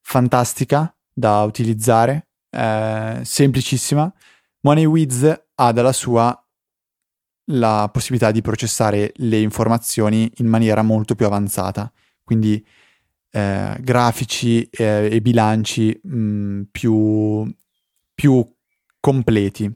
[0.00, 4.12] fantastica da utilizzare, eh, semplicissima.
[4.60, 6.43] MoneyWiz ha dalla sua
[7.46, 11.92] la possibilità di processare le informazioni in maniera molto più avanzata,
[12.22, 12.64] quindi
[13.30, 17.54] eh, grafici eh, e bilanci mh, mm, più,
[18.14, 18.54] più
[19.00, 19.72] completi.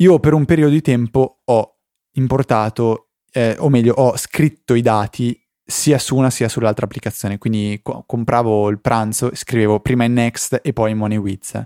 [0.00, 1.76] Io per un periodo di tempo ho
[2.12, 7.38] importato, eh, o meglio, ho scritto i dati sia su una sia sull'altra applicazione.
[7.38, 11.62] Quindi co- compravo il pranzo, scrivevo prima in Next e poi in MoneyWiz.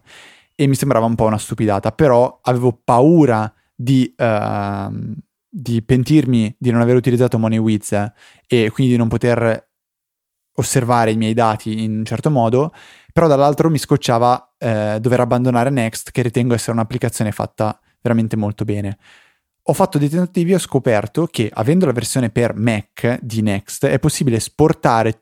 [0.55, 5.15] E mi sembrava un po' una stupidata, però avevo paura di, uh,
[5.49, 7.93] di pentirmi di non aver utilizzato MoneyWiz
[8.47, 9.71] e quindi di non poter
[10.55, 12.73] osservare i miei dati in un certo modo,
[13.13, 18.65] però dall'altro mi scocciava eh, dover abbandonare Next, che ritengo essere un'applicazione fatta veramente molto
[18.65, 18.99] bene.
[19.67, 23.87] Ho fatto dei tentativi e ho scoperto che avendo la versione per Mac di Next
[23.87, 25.21] è possibile esportare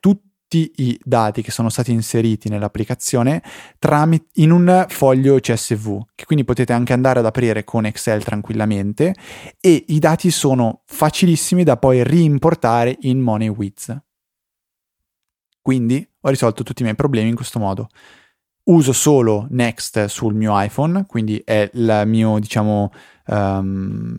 [0.51, 3.41] tutti i dati che sono stati inseriti nell'applicazione
[3.79, 9.15] tramite, in un foglio CSV che quindi potete anche andare ad aprire con Excel tranquillamente
[9.61, 13.97] e i dati sono facilissimi da poi reimportare in MoneyWiz.
[15.61, 17.87] Quindi ho risolto tutti i miei problemi in questo modo
[18.63, 22.91] uso solo Next sul mio iPhone, quindi è il mio, diciamo,
[23.27, 24.15] um,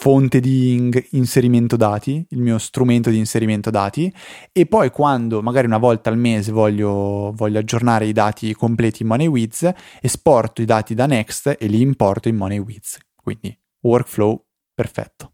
[0.00, 4.12] fonte di in- inserimento dati, il mio strumento di inserimento dati
[4.52, 9.08] e poi quando magari una volta al mese voglio, voglio aggiornare i dati completi in
[9.08, 12.98] MoneyWiz, esporto i dati da Next e li importo in MoneyWiz.
[13.20, 14.40] Quindi workflow
[14.72, 15.32] perfetto.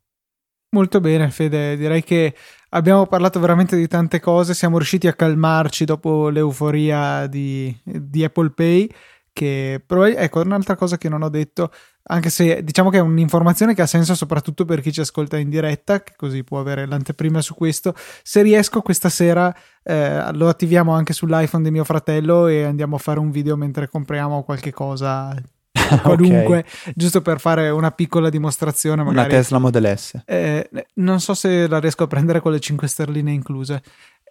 [0.70, 2.34] Molto bene Fede, direi che
[2.70, 8.50] abbiamo parlato veramente di tante cose, siamo riusciti a calmarci dopo l'euforia di, di Apple
[8.50, 8.90] Pay
[9.34, 11.72] che però ecco un'altra cosa che non ho detto
[12.06, 15.48] anche se diciamo che è un'informazione che ha senso soprattutto per chi ci ascolta in
[15.48, 20.92] diretta che così può avere l'anteprima su questo se riesco questa sera eh, lo attiviamo
[20.92, 25.34] anche sull'iPhone di mio fratello e andiamo a fare un video mentre compriamo qualche cosa
[26.02, 26.92] qualunque, okay.
[26.94, 29.02] giusto per fare una piccola dimostrazione.
[29.02, 29.28] Magari.
[29.28, 30.22] Una Tesla Model S.
[30.24, 33.82] Eh, non so se la riesco a prendere con le 5 sterline incluse.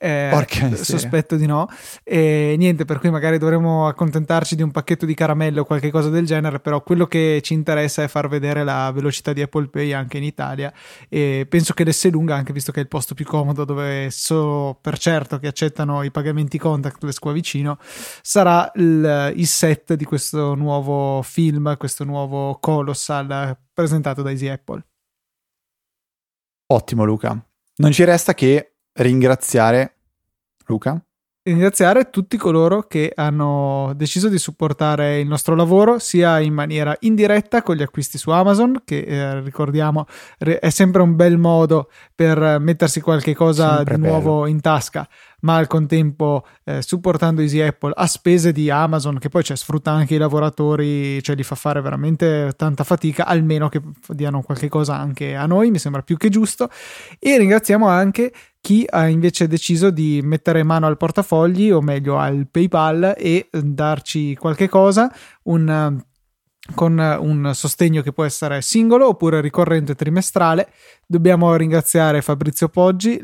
[0.04, 1.70] Eh, sospetto di no.
[2.04, 6.10] E niente, per cui magari dovremmo accontentarci di un pacchetto di caramelle o qualche cosa
[6.10, 9.93] del genere, però quello che ci interessa è far vedere la velocità di Apple Pay
[9.93, 10.74] anche in Italia
[11.08, 14.78] e penso che l'S lunga, anche visto che è il posto più comodo dove so
[14.82, 20.54] per certo che accettano i pagamenti contactless qua vicino, sarà il, il set di questo
[20.56, 24.84] nuovo film, questo nuovo Colossal presentato da Easy Apple.
[26.74, 27.41] Ottimo Luca.
[27.76, 29.96] Non ci resta che ringraziare
[30.66, 31.04] Luca.
[31.46, 37.62] Ringraziare tutti coloro che hanno deciso di supportare il nostro lavoro sia in maniera indiretta
[37.64, 40.06] con gli acquisti su Amazon, che eh, ricordiamo
[40.38, 44.14] re- è sempre un bel modo per mettersi qualche cosa Sempre di bello.
[44.14, 45.06] nuovo in tasca,
[45.41, 49.91] ma al contempo eh, supportando Easy Apple a spese di Amazon, che poi cioè, sfrutta
[49.91, 54.98] anche i lavoratori, cioè li fa fare veramente tanta fatica, almeno che diano qualche cosa
[54.98, 56.70] anche a noi, mi sembra più che giusto.
[57.20, 58.32] E ringraziamo anche
[58.64, 64.38] chi ha invece deciso di mettere mano al portafogli, o meglio al PayPal, e darci
[64.38, 66.01] qualche cosa, un,
[66.74, 70.70] con un sostegno che può essere singolo oppure ricorrente trimestrale.
[71.05, 73.20] Dobbiamo ringraziare Fabrizio Poggi,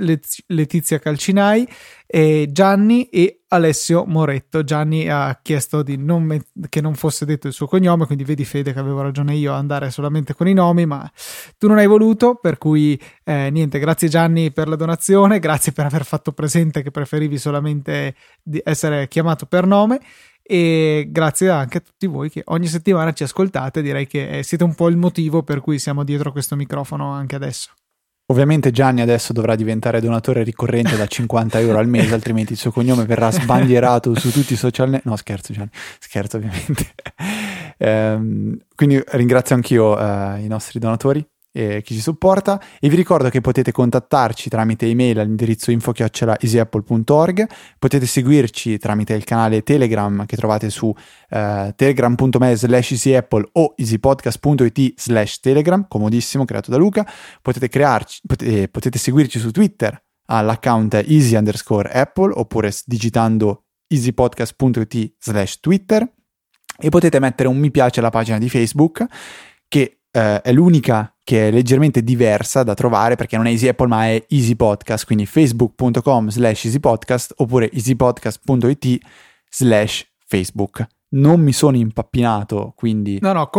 [0.48, 1.66] Letizia Calcinai,
[2.06, 4.64] e Gianni e Alessio Moretto.
[4.64, 8.74] Gianni ha chiesto non met- che non fosse detto il suo cognome, quindi vedi Fede
[8.74, 11.10] che avevo ragione io a andare solamente con i nomi, ma
[11.58, 15.86] tu non hai voluto, per cui eh, niente, grazie Gianni per la donazione, grazie per
[15.86, 18.16] aver fatto presente che preferivi solamente
[18.64, 20.00] essere chiamato per nome
[20.52, 24.64] e grazie anche a tutti voi che ogni settimana ci ascoltate, direi che eh, siete
[24.64, 27.72] un po' il motivo per cui siamo dietro questo microfono anche adesso.
[28.32, 32.72] Ovviamente Gianni adesso dovrà diventare donatore ricorrente da 50 euro al mese, altrimenti il suo
[32.72, 35.10] cognome verrà sbandierato su tutti i social network.
[35.10, 35.70] No, scherzo Gianni,
[36.00, 36.86] scherzo ovviamente.
[37.82, 42.62] Ehm, quindi ringrazio anch'io eh, i nostri donatori e chi ci supporta.
[42.80, 47.48] E vi ricordo che potete contattarci tramite email all'indirizzo info-easyapple.org
[47.78, 50.94] potete seguirci tramite il canale Telegram che trovate su
[51.30, 57.06] eh, telegram.me slash easyapple o easypodcast.it slash telegram comodissimo creato da Luca.
[57.42, 65.60] Potete crearci potete, potete seguirci su Twitter all'account easy underscore apple oppure digitando easypodcast.it slash
[65.60, 66.08] twitter.
[66.82, 69.06] E potete mettere un mi piace alla pagina di Facebook
[69.68, 73.88] che eh, è l'unica che è leggermente diversa da trovare perché non è Easy Apple
[73.88, 78.98] ma è Easy Podcast, quindi facebook.com slash easypodcast oppure easypodcast.it
[79.50, 80.86] slash Facebook.
[81.12, 83.50] Non mi sono impappinato, quindi No, no,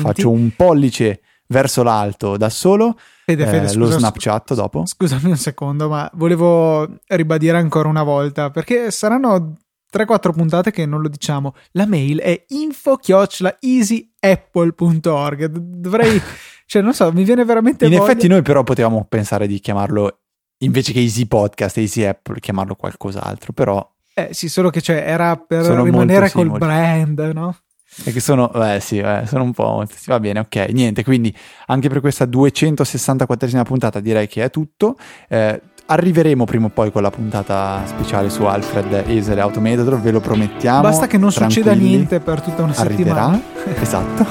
[0.00, 4.86] faccio un pollice verso l'alto da solo, Fede, Fede, eh, lo scusa, Snapchat dopo.
[4.86, 9.54] Scusami un secondo, ma volevo ribadire ancora una volta perché saranno
[9.92, 11.54] 3-4 puntate che non lo diciamo.
[11.72, 15.46] La mail è info-easyapple.org.
[15.46, 16.20] Dovrei,
[16.66, 18.04] cioè, non so, mi viene veramente In voglia.
[18.04, 20.18] effetti noi però potevamo pensare di chiamarlo
[20.58, 25.02] invece che Easy Podcast e Easy Apple, chiamarlo qualcos'altro, però Eh, sì, solo che cioè,
[25.04, 26.58] era per Sono rimanere col simili.
[26.58, 27.56] brand, no?
[28.04, 31.34] è che sono, eh sì, eh, sono un po', va bene, ok, niente, quindi
[31.66, 34.96] anche per questa 264esima puntata direi che è tutto.
[35.28, 40.20] Eh, arriveremo prima o poi con la puntata speciale su Alfred Esel Automator, ve lo
[40.20, 40.80] promettiamo.
[40.82, 41.96] Basta che non succeda tranquilli.
[41.96, 43.40] niente per tutta una Arriverà, settimana.
[43.80, 44.26] esatto.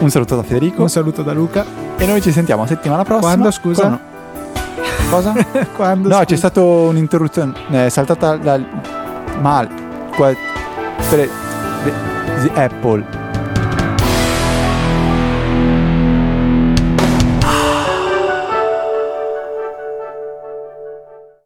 [0.00, 1.64] Un saluto da Federico Un saluto da Luca.
[1.96, 3.28] e noi ci sentiamo la settimana prossima.
[3.30, 3.82] Quando, scusa?
[3.82, 4.00] con-
[5.10, 5.32] Cosa?
[5.76, 6.24] Quando No, scusa?
[6.26, 7.52] c'è stata un'interruzione.
[7.70, 8.60] È saltata la.
[9.40, 9.68] Mal.
[10.16, 10.32] Qua,
[11.10, 11.28] tre,
[11.84, 11.92] de-
[12.40, 13.04] zi- Apple.